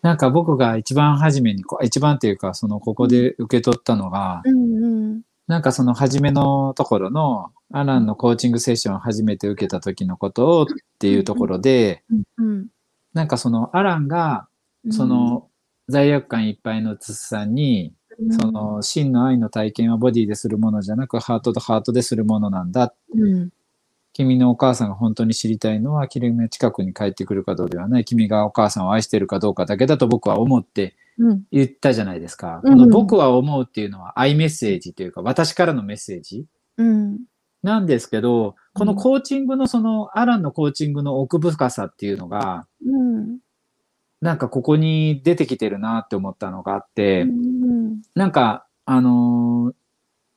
[0.00, 5.22] なんか僕が一番初めにこう、一番っていうか、その、ここで受け取ったのが、うんうん。
[5.46, 10.66] なんかその初めのところの、アランのコーチングセッションを初めて受けた時のことをっ
[10.98, 12.02] ていうところで、
[12.38, 12.68] うん
[13.12, 14.48] なんかそのアランが、
[14.86, 14.92] うん。
[14.94, 15.50] その
[15.90, 17.94] 罪悪感いっぱいのつつさんに、うん、
[18.30, 22.94] その真の愛の体験はボディでするものじゃなく、ハートとハートでするものなんだ。
[23.14, 23.50] うん、
[24.12, 32.60] 君のお母さんが本当に知りたいのは、君が近くに帰ってくるかどうではない、君がお母さんを愛しているかどうかだけだと僕は思ってうん、言ったじゃないですか。
[32.62, 32.72] うん。
[32.72, 36.46] この僕は思うっていうのは愛メッセージというか、私からのメッセージ
[36.78, 37.18] うん、
[37.62, 43.38] なんですけど、このコーチングのその、アランのコーチングの奥深さっていうのが、うん、
[44.20, 47.51] なんかここに出てきてるなって思ったのがあって、うん、
[48.14, 49.74] なんか、あのー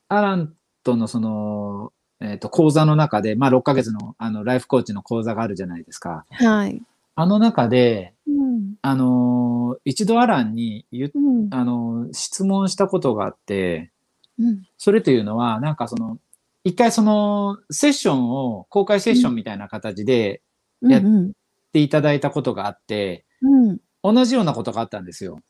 [0.08, 0.54] アラン
[0.84, 6.24] とのその、えっ、と、講座の中で、まあ6ヶ月のあの、ライフコーチの講座があるじゃないですか。
[6.30, 6.80] はい。
[7.16, 13.90] あの中で、うん、あのー一度アランにうん、あのー質問したことがあって、
[14.38, 16.18] うん、それというのは、なんかその、
[16.64, 20.42] 一回その、セッションを、公開セッションみたいな形で
[20.82, 21.32] やっうん、
[21.72, 25.40] ていただいたことがあって、うん、同じようなことがあったんですよ。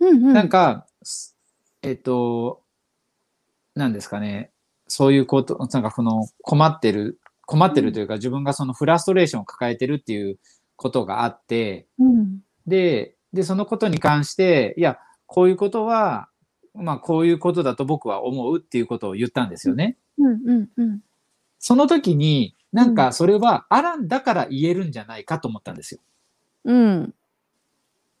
[0.00, 1.35] うん、なんか、す
[1.82, 2.62] えっと、
[3.74, 4.50] なんですかね、
[4.88, 10.38] そういうこと、なんかこの困ってる、困ってるというか、自分がそのフラストレーションを抱えてるっていう
[10.76, 16.28] ことがあって、うん、で、で、そのことに関して、いや、こういうことは、
[16.74, 19.96] まあ、こういうことだと僕は思うっていうことを言ったんですよね。
[20.18, 21.00] うん、うん、うん、
[21.58, 26.00] その時に、なんかそれはアランだから言えるんじゃないかと思ったんですよ。
[26.64, 27.14] うん、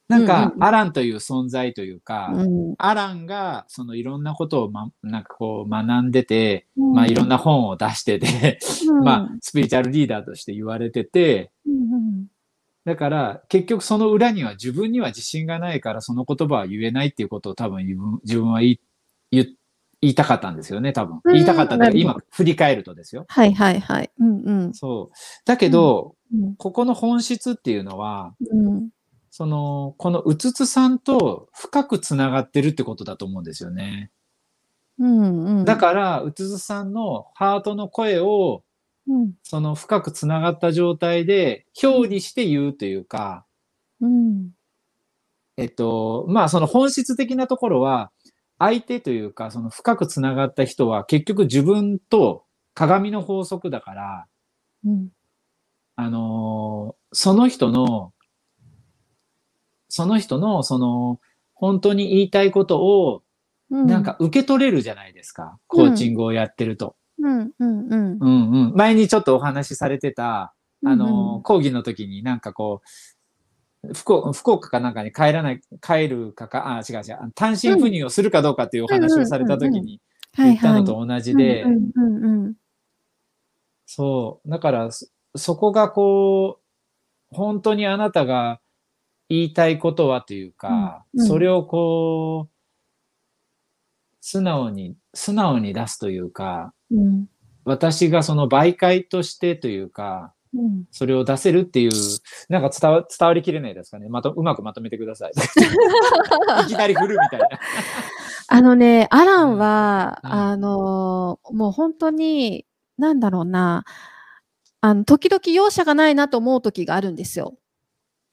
[0.08, 0.64] なんかうんうんう、ん。
[0.64, 8.58] アランという存在というか、うん、アランがそのいろんなことを、ま、なんかこう学んでて、まあいろんな本を出してて、
[9.02, 12.26] まあスピリチュアルリーダーとして言われてて、うん、
[12.84, 17.84] だから結局その裏には自分には自信がないからその言葉は言えないっていうことを多分
[18.24, 18.80] 自分は言い
[19.32, 19.56] 言い
[20.02, 21.20] 言いたかったんですよね、多分。
[21.24, 21.32] うん。
[21.34, 23.24] 言いたかったってなるほど今振り返るとですよ。
[23.28, 24.10] はい、はい、はい。
[24.18, 25.16] うん、うん、そう。
[25.46, 28.90] だけど、うん、ここの本質っていうのは、うん、
[29.36, 34.10] その、このうつつさんと深くつながってるってことだと思うんですよね。
[34.98, 35.64] うん、うん。
[35.66, 38.64] だから、うつつさんのハートの声を、
[39.06, 43.44] うん、その深くつながった状態で表裏して言うというか、
[44.00, 44.52] うん、
[45.58, 48.10] えっと、まあその本質的なところは、
[48.58, 54.26] 相手というか、その深くつながった人は結局自分と鏡の法則だから、
[54.86, 55.08] うん、
[55.96, 58.14] あのーその人の、
[59.96, 61.20] その人の、その、
[61.54, 63.22] 本当に言いたいことを、
[63.70, 63.86] うん。
[63.86, 65.58] なんか受け取れるじゃないですか。
[65.68, 66.96] コーチングをやってると。
[67.18, 67.50] うん。
[67.58, 67.88] うん。
[67.88, 68.18] うん。
[68.20, 68.50] うん。
[68.68, 71.42] うん、前にちょっとお話しされてた、あの、うん。
[71.44, 72.82] 講義の時になんかこ
[73.84, 80.00] う、福岡福岡かなんかに帰らない、帰るかか、あ、違う違う、単身赴任をするかどうかっていうお話をされた時に。
[80.36, 81.90] 言ったのと同じで、うん。
[81.94, 82.24] うん。
[82.24, 82.54] うん。
[83.86, 86.58] そう、だからそ、そこがこ
[87.32, 88.60] う、本当にあなたが
[89.28, 92.52] 言いたいことはというか、うんうんそれをこう、
[94.20, 97.26] 素直に、素直に出すというか、うん
[97.64, 101.90] 私がその媒介としてというか、うんそれを出せるっていう、
[102.48, 104.08] なんか伝わ伝わりきれないですかね。
[104.08, 105.32] まとうまくまとめてください。
[106.64, 107.48] いきなり振るみたいな。
[108.48, 112.64] あのね、アランは、うんあのーもう本当に、
[112.98, 113.84] なんだろうな、
[114.80, 117.56] あの、時々容赦がないなと思う時があるんですよ。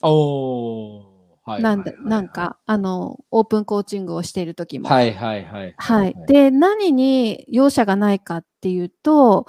[0.10, 1.14] おー。
[1.46, 1.62] はい。
[1.62, 2.28] なんだはいはいなん。
[2.30, 4.88] か、あの、オープンコーチングをしている時も。
[4.90, 5.74] はいはいはい。
[5.78, 6.16] はい。
[6.28, 9.48] で、何に容赦がないかっていうと、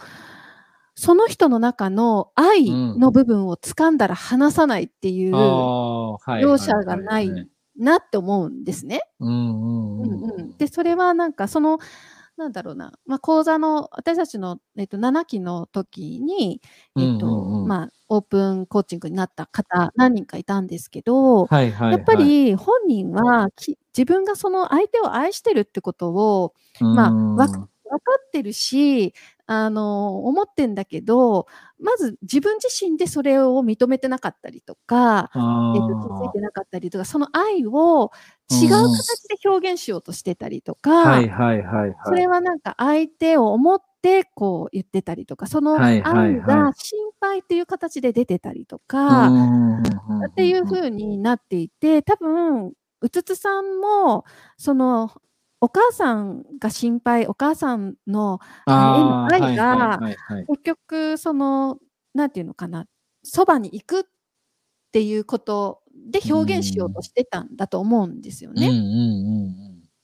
[0.96, 5.30] その人の中の愛の部分を掴んだら離さないっていう。
[5.30, 6.18] 容
[6.58, 9.00] 赦がないはいなって思うんですね。
[10.58, 11.78] で、それはなんかその、
[12.36, 16.60] なんだろうな、まあ、講座の、私たちの、えっと、7期の時に、
[16.98, 21.92] えっと、まあ、オープンコーチングになった方、何人かいたんですけど、はいはいはい。
[21.92, 27.68] やっぱり本人はき自分がその相手を愛してるってことをまあ分か
[28.26, 29.14] ってるし、
[29.46, 31.46] あの、思ってんだけど、
[31.78, 38.10] まず自分自身でそれを認めてなかったりとか、あえっと、気づいてなかったりとか、その愛を
[38.50, 41.94] 違う形で表現しようとしてたりとか、はいはいはいはい。
[42.06, 49.36] それはなんか相手を思ってこう言ってたりとか、その愛が心配っていう形で出てたりとか、う
[49.80, 49.82] ん
[50.26, 54.24] っていう風になっていて、多分、うつつさんも、
[54.56, 55.10] その、
[55.64, 59.98] お母さんが心配、お母さんのの愛が
[60.46, 61.78] 結局、その、
[62.12, 62.86] なんていうのかな、
[63.22, 64.04] そばに行くっ
[64.92, 68.68] ていうことで表現しようとしてたんだと思うんですよね。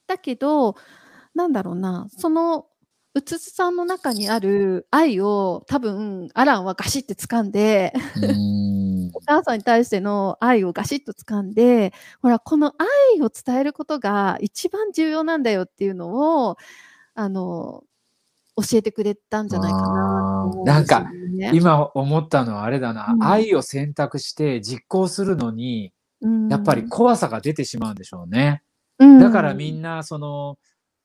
[0.06, 0.76] だけど、
[1.34, 2.66] なんだろうな、その、
[3.14, 7.92] うつつさんの中にある愛を多分、アランはガシッて掴んで、
[9.12, 11.92] お母さんに対しての愛をガシッと掴んで、
[12.22, 12.74] ほら、この
[13.14, 16.56] 愛を伝えることが一番重要なんだよっていうのを、
[17.14, 17.84] あの、
[18.56, 19.84] 教えてくれたんじゃないかな
[20.52, 21.00] と思うんですよ
[21.30, 21.50] ね。
[21.54, 28.62] 今思ったのはあれだな、うん愛を選択して実行するのに、うんやっぱり怖さが出てしまうんでしょうね。
[28.98, 30.58] うんだからみんな、その、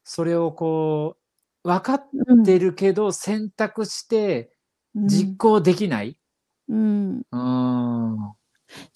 [0.04, 1.16] それをこ
[1.64, 2.08] う、分かっ
[2.46, 4.52] てるけど選択して
[4.94, 6.18] 実行できない。
[6.70, 7.24] うん。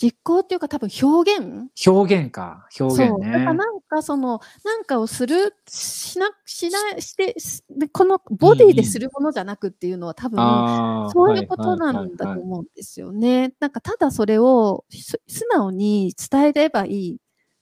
[0.02, 1.70] 実行っていうか多分表現？
[1.88, 3.20] 表現か、表現そう。
[3.22, 3.54] だか。
[3.54, 10.40] なんかその、なんかをする、しな、しな、して、しでこのボディでするものじゃなくっていうのは多分、
[11.12, 13.54] そういうことなんだと思うんですよね。
[13.60, 17.18] なんかただそれをす素直に伝えればいいっ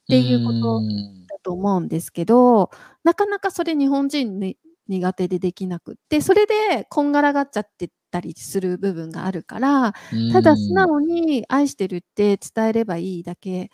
[0.08, 2.70] ていうことんだと思うんですけど、
[3.04, 4.56] なかなかそれ日本人に
[4.88, 9.94] 苦手でできなくって、それでこんがらがっちゃってたりする部分があるから、
[10.32, 13.70] ただ素直に愛してるって伝えればいいだけ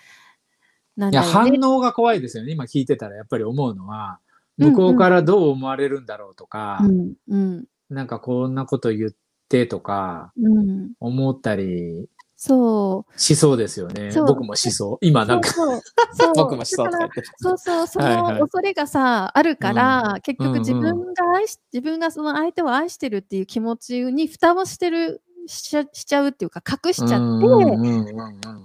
[0.96, 1.58] なんいや、だよね。
[1.58, 2.52] 反応が怖いですよね。
[2.52, 4.20] 今聞いてたらやっぱり思うのは、
[4.56, 7.64] 向こうからどう思われるんだろうとか、うんうん。
[7.90, 9.10] なんかこんなこと言っ
[9.48, 13.18] てとかうん、思ったりそう。
[13.18, 14.10] しそうですよね。
[14.10, 14.98] そう僕もしそう。
[15.00, 15.80] 今なんかそう
[16.12, 17.22] そう 僕もしそうとか言って。
[17.36, 27.10] そうそう、その恐れがさ、あるから、結局自分が愛し、自分がその相手を愛してるっていう気持ちに蓋をしてる、しちゃしちゃうっていうか、隠しちゃっ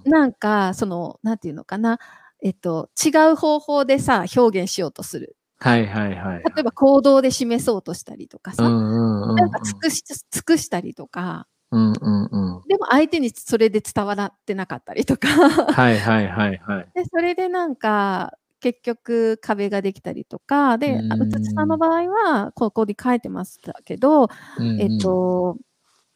[0.04, 1.98] て、なんか、その、なんていうのかな、
[2.42, 5.36] えっと、違う方法でさ、表現しようとする。
[5.58, 6.42] はいはいはい。
[6.42, 12.62] 例えば行動で示そうとしたりとかさ、なんか尽くし、尽くしたりとか、うんうんうん。
[12.68, 15.28] でも相手にそれで伝わってなかったりとか。
[15.28, 16.88] はいはいはいはい。
[16.94, 25.56] で、それでなんか、結局壁ができたりとか、で、あうんうつつさんの場合は、ここに書いてましたけど、うんえっと、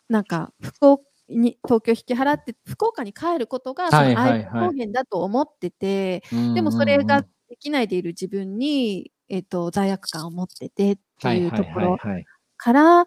[0.08, 12.24] なんか、福岡に、東京引き払って、福岡に帰ることが、そはいのはいはい愛表現だと思ってて、うんでもそれができないでいる自分に、えっと、罪悪感を持っててっていうところはいはいはいはい
[12.56, 13.06] から、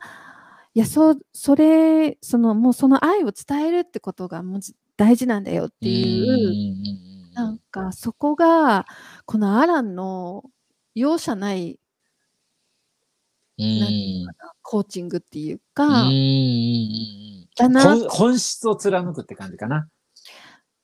[0.77, 4.59] いや、そう、それ、その、もうその愛を伝えるってことがもう
[4.95, 8.85] 大事なんだよっていう、なんかそこが、
[9.25, 10.43] このアランの
[10.93, 11.79] 容赦ない、
[13.57, 19.87] うんなんていうかな、コーチングっていううんか、うんだな本本質を貫くって感じかな。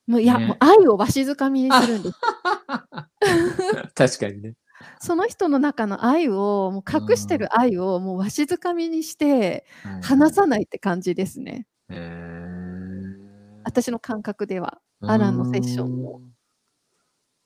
[0.07, 2.17] もういや、ねもう愛をわしづかみにするんです。
[3.93, 4.55] 確かにね。
[4.99, 9.65] その人の中の愛を、もう隠してる愛をもうわしづかみにして、
[10.01, 11.67] 離さないって感じですね。
[11.89, 13.61] へー。
[13.63, 14.79] 私の感覚では。
[15.05, 16.29] アランのセッションもう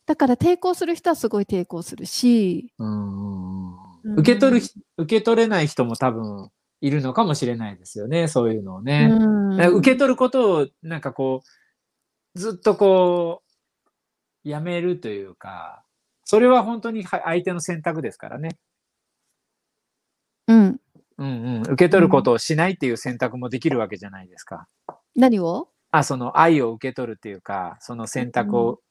[0.05, 2.71] だから抵抗する人はすごい抵抗するし、
[4.15, 9.09] 受け取るひ、受け取れない人も多分いるのかもしれないですよね、そういうのをね。
[9.11, 9.77] うん。
[9.79, 11.41] 受け取ることをなんかこ
[12.35, 13.41] うずっとこ
[14.45, 15.83] うやめるというか
[16.30, 18.57] それは本当には相手の選択ですからね、
[20.47, 20.82] うん。
[21.17, 24.67] うんうん、受け取ることをしないっていう選択もできるわけじゃないですか。
[25.15, 25.69] 何を？
[25.89, 28.82] あその愛を受け取るっていうかその選択を、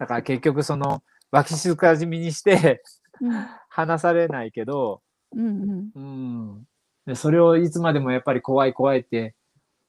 [0.00, 2.82] だから結局その脇静かじみにして
[3.20, 3.46] うん。
[3.68, 5.00] 話されないけど、
[5.36, 5.90] うんうん。
[5.94, 6.64] うん、
[7.06, 9.36] でそれをいつまでもやっぱり怖い怖いって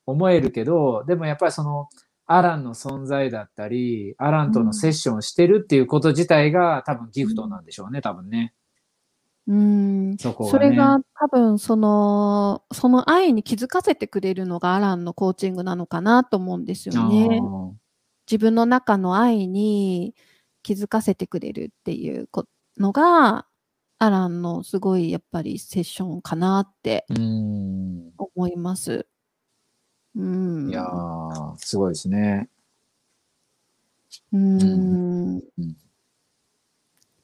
[0.06, 1.90] 思えるけどでもやっぱりその
[2.28, 8.54] アランの存在だったりアランとのセッションをしてるっていうこと自体が多分ギフトなんでしょうね多分ね。
[9.48, 10.18] うん。
[10.18, 10.36] そね。
[10.50, 17.42] それが多分その、その愛に気づかせてくれるのがアランのコーチングなのかなと思うんですよね。
[18.30, 20.16] 自分の中の愛に
[20.64, 22.46] 気づかせてくれるっていうこ
[22.78, 23.46] のが、
[23.98, 27.06] アランのすごいやっぱりセッションかなって
[28.18, 29.08] 思います。
[30.16, 30.70] うん。
[30.70, 32.50] いやーすごいですね。
[34.34, 35.36] うん。
[35.36, 35.78] うん。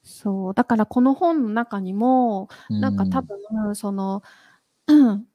[0.03, 0.53] そう。
[0.53, 4.23] だからこの本の中にも、なんか多分、その、
[4.87, 5.25] う ん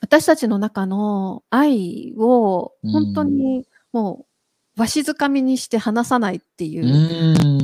[0.00, 4.26] 私たちの中の愛を本当にも
[4.76, 6.88] うわしづかみにして離さないっていうう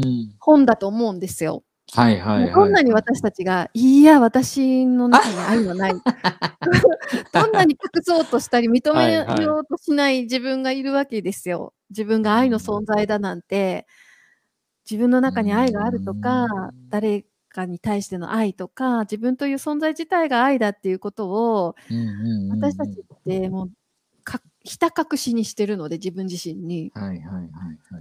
[0.00, 0.34] ん。
[0.40, 1.62] 本だと思うんですよ。
[1.92, 5.92] はいはいはいどんなに私たちが、いや、私の中に愛はない。
[7.32, 9.12] どんなに隠そうとしたり、認め
[9.44, 11.72] ようとしない自分がいるわけですよ。
[11.90, 13.86] 自分が愛の存在だなんて、
[14.90, 21.76] 自分の中に愛があるとかうん、誰かに対しての愛とか、自分という存在自体が愛だっていうことを、
[22.50, 23.70] 私たちってもう、
[24.24, 26.90] かひた隠しにしてるので、自分自身に。
[26.94, 27.40] はいはいはいは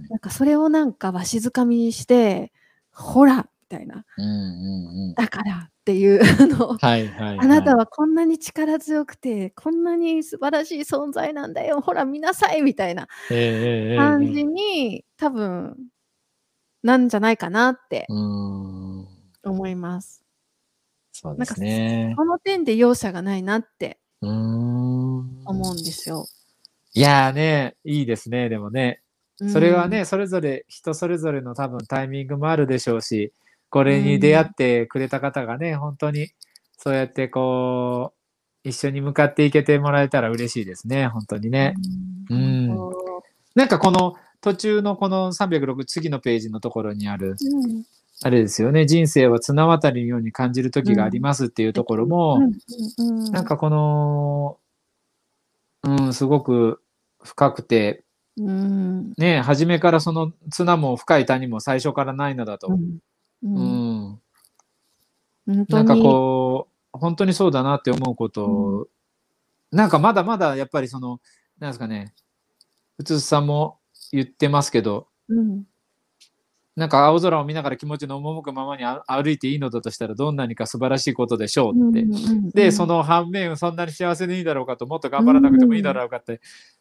[0.00, 2.52] いなんかそれをなんかわしづかみにして、
[2.90, 4.04] ほらみたいな。
[4.16, 15.76] うんうんうんだからっていう、あの、はいはいはいあなたはこんなに力強くて、こんなに素晴らしい存在なんだよ、ほら見なさいみたいな感じに、多分、
[16.82, 20.24] なんじゃないかなって思います。
[21.12, 22.14] そうですね。
[22.16, 26.26] この点で容赦がないなって思うんですよ。
[26.94, 29.00] いやーね、いいですね、でもね。
[29.40, 33.32] うんそれはね、それぞれ人それぞれの多分タイミングもあるでしょうし、
[33.74, 36.28] これに出会ってくれた方がね、本当に
[36.78, 38.14] そうやってこ
[38.64, 41.74] う、一緒に向かっていけてもらえたら嬉しいですね、本当にね。
[42.30, 42.70] ううん。
[42.70, 42.78] ん。
[43.56, 47.82] なんかこの途中のこの306次のページのところにある、うん。
[48.22, 52.38] あれですよね、人生は綱渡りのように感じる時がありますっていうところも、
[52.98, 53.24] うん。
[53.24, 53.32] うん。
[53.32, 54.58] なんかこの、
[55.82, 56.80] うん、すごく
[57.24, 58.04] 深くて、
[58.36, 59.14] うん。
[59.18, 62.68] ね、初めからその綱も深い谷も最初からないのだと。
[62.68, 62.98] うん
[63.44, 63.56] ううん。
[63.56, 64.20] ん。
[65.46, 67.34] 本当になんかこう、本当に。
[67.34, 68.88] そうだなって思うことを、
[69.70, 71.20] なんかまだまだやっぱりその、
[71.58, 72.14] なんですかね、
[72.98, 73.78] うつさんも
[74.12, 75.64] 言ってますけど、うん
[76.76, 82.04] なんか青空を見ながら気持ちの赴くままにあ歩いていいのだとしたらどんなにか素晴らしいことでしょうって。
[82.52, 86.40] で、その反面、そんなに幸せでいいだろうかと、もっと頑張らなくてもいいだろうかって、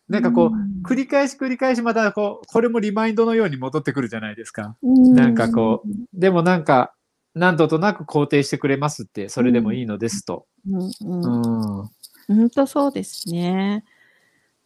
[0.09, 4.75] なんかこう、繰り返し繰り返しまたこう、これもリマインドのように戻ってくるじゃないですか。
[4.81, 5.83] うんなんかこ
[6.13, 6.93] でもなんか、
[7.35, 10.45] 何度となく肯定してくれますって、それでもいいのですと。
[10.67, 11.89] うんううんん。
[12.27, 13.83] 本当そうですね。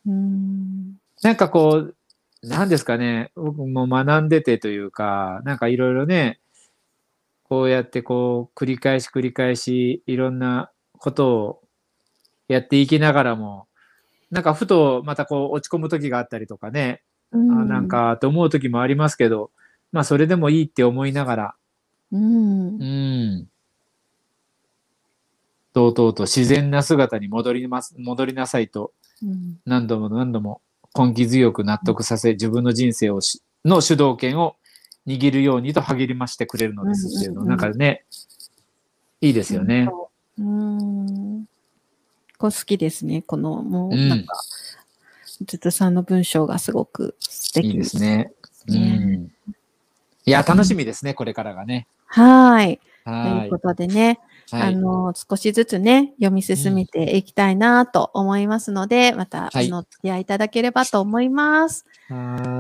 [0.05, 1.96] うんなんかこう、
[2.43, 6.39] なんですかね、僕も学んでてというか、なんかいろいろね、
[7.43, 11.61] こうやってこう、繰り返し繰り返し、いろんなことを
[12.47, 13.67] やっていきながらも、
[14.31, 19.51] なんかふとまたこう落ち込む時があったりとかね、あなん、かと思う時もありますけど、
[19.91, 21.55] まあそれでもいいって思いながら、
[22.11, 22.81] うん。
[22.81, 23.49] うん。
[25.73, 28.91] とうとうと自然な姿に戻ります、戻りなさいと。
[29.23, 29.59] うん。
[29.65, 30.61] 何度も何度も
[30.95, 34.55] 根気強く納得させ、自分の人生をしの主導権を
[35.05, 38.05] 握るようにと励ましてくれるのですっていうの、うんうんうんなんかね、
[39.21, 39.89] いいですよね。
[40.39, 41.45] うん
[42.37, 43.23] こう好きですね。
[43.23, 44.35] この、もう、うんなんか、
[45.45, 47.97] ずつさんの文章がすごく素敵いいです。
[47.97, 48.31] ね。
[48.67, 48.79] うね
[49.17, 49.31] ん。
[50.25, 51.87] いや、楽しみですね、これからがね。
[52.05, 52.79] はい。
[53.05, 53.59] とはいいうこ。
[53.59, 54.19] とでね、
[54.51, 61.85] はいあの、少しずつね、読み進めていきたいなと思いますので、また、はいあの、お付き合いいただければと思います。
[62.09, 62.15] は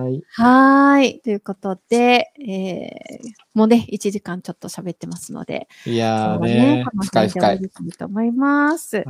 [0.05, 0.23] ーい。
[0.33, 1.21] はーい。
[1.21, 7.57] ということで、えーもうね、1時間ちょっと喋ってますので、いやーねこの深い深い。
[7.57, 8.97] 辺で終わりたいと思います。
[8.97, 9.03] は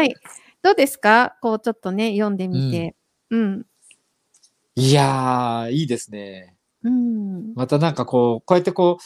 [0.00, 0.16] ーい。
[0.62, 1.36] どうですか？
[1.40, 2.94] こう、ちょっとね、読んでみて。
[3.30, 3.66] うん。
[4.74, 6.54] いやー、いいですね。
[6.82, 7.54] うん。
[7.54, 9.02] またなんかこう、こうやってこう、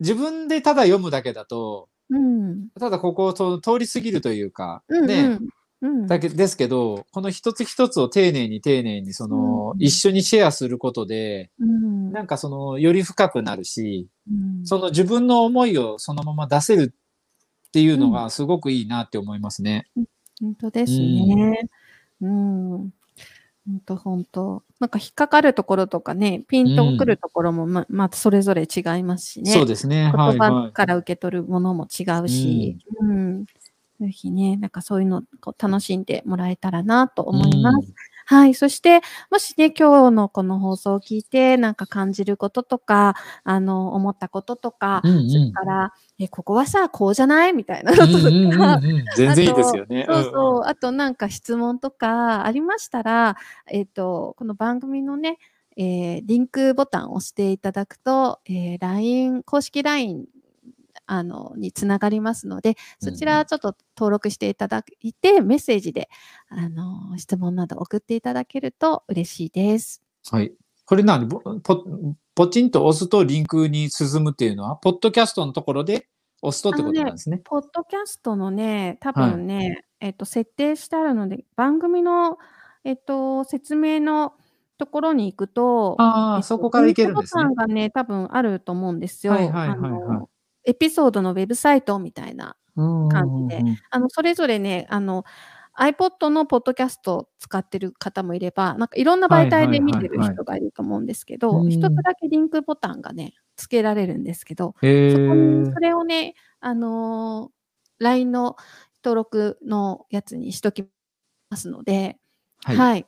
[0.00, 2.68] 自分でただ読むだけだと、うん。
[2.78, 5.06] ただここをと通り過ぎるというか、うん。
[5.06, 5.38] ね、
[5.80, 6.06] うん。
[6.06, 12.12] だけですけど、この一つ一つを丁寧に丁寧にその、うん一緒にシェアすることで、うん。
[12.12, 19.86] なんかその、より深くなるし、うんその自分の思いをそのまま出せるっていうのがすごくいいなって思いますね。
[20.40, 21.70] 本当ですね。
[22.20, 22.90] うん。
[23.70, 24.62] 本当本当。
[24.80, 29.52] なんか引っかかるところとかね、ピンとくるところもま、またそれぞれ違いますしね。
[29.52, 30.10] そうですね。
[30.12, 30.72] はい言葉はい。
[30.72, 33.44] から受け取るものも違うし、うん。
[33.44, 37.94] ぜひね、なんかそういうのこう楽しんでもらえたらなと思います。
[38.26, 38.54] はい。
[38.54, 39.00] そして、
[39.30, 43.14] もしね、今日のこの放送を聞いて、なんか感じることとか、
[43.44, 45.92] あの、思ったこととか、うんうんそれから、
[46.22, 47.54] え、ここはさ、こうじゃない？
[47.54, 48.30] みたいなうんのとか、う
[48.80, 50.04] んうんうん 全然いいですよね。
[50.06, 53.36] そうそう、んんあとなんか質問とかありましたら、
[53.70, 55.38] えっ、と、この番組のね、
[55.76, 60.26] えーリンクボタンを押していただくと、えー LINE、公式 LINE
[61.06, 66.10] あのにつながりますので、そちうんうんらちょっと登録していただいて、メッセージで
[66.50, 70.02] あの質問など送っていただけると嬉しいです。
[70.30, 70.52] はい。
[70.84, 71.26] これ何？
[71.26, 71.84] ぼポ
[72.34, 76.06] ポチンと押すとリンクに進むっていうのは、ポッドキャストのところで
[76.42, 77.40] 押すとってことなんですね。
[77.44, 82.38] ポッドキャストのね、多分ね、えっと、設定してあるので、番組の、
[82.84, 84.34] えっと、説明の
[84.78, 87.54] ところに行くと、ああ、えっとそこからいけるんですねボタン。
[87.54, 89.34] がね、多分あると思うんですよ。
[89.34, 90.30] はいはいはいはいあの
[90.64, 92.54] エピソードのウェブサイトみたいな。
[92.76, 95.24] 感じであの、それぞれね、あの、
[95.78, 107.52] iPod のポッドキャストを使ってる方もいれば、なんかいろんな媒体で見てる人がいると思うんですけど、うん一つだけリンクボタンがね、つけられるんですけど、へそこにーそれをね、あのー
[108.02, 108.56] LINE の
[109.04, 110.84] 登録のやつにしとき
[111.50, 112.18] ますので、
[112.64, 113.06] ははいい。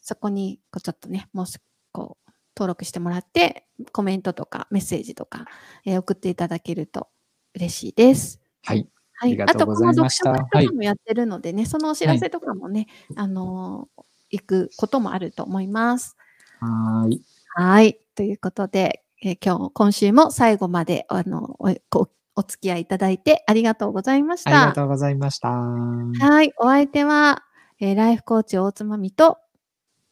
[0.00, 1.60] そこにこうちょっとね、もうす
[1.92, 5.46] こう登録してもらって、コメントとかメッセージとか、
[5.84, 7.08] えー送っていただけると
[7.54, 8.40] 嬉しいです。
[8.64, 8.88] はい。
[9.20, 16.14] はい、ありがとうございましたあと、この読書会もやってるのでね、そのお知らせとかもね、あのー行くこともあると思います。
[16.60, 17.22] はーい。
[17.54, 17.98] はい。
[18.14, 24.50] ということで、えー今日、今週も最後まで、あの、おおお付き合いいただいてありがとうございました。
[24.50, 25.48] ありがとうございました。
[25.48, 26.52] ははい。
[26.58, 27.42] お相手は、
[27.80, 29.38] えーライフコーチ大つまみと、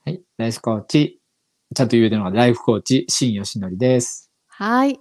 [0.07, 0.18] い。
[0.38, 1.20] ライフコーチ、
[1.74, 4.32] ちゃんと言えるのがライフコーチ、新吉典です。
[4.48, 4.98] はい。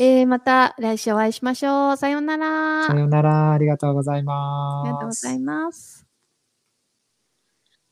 [0.00, 1.96] えーまた来週お会いしましょう。
[1.96, 2.86] さようなら。
[2.86, 3.52] さようなら。
[3.52, 4.86] ありがとうございあます。
[4.86, 6.06] りがとうございます。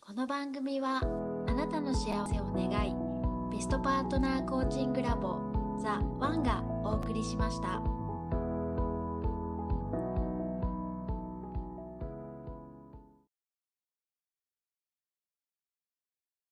[0.01, 1.01] この番組は
[1.49, 2.95] あなたの幸せを願い
[3.51, 5.41] ベストパートナーコーチングラボ
[5.83, 7.96] ザ・ワンがお送りしました。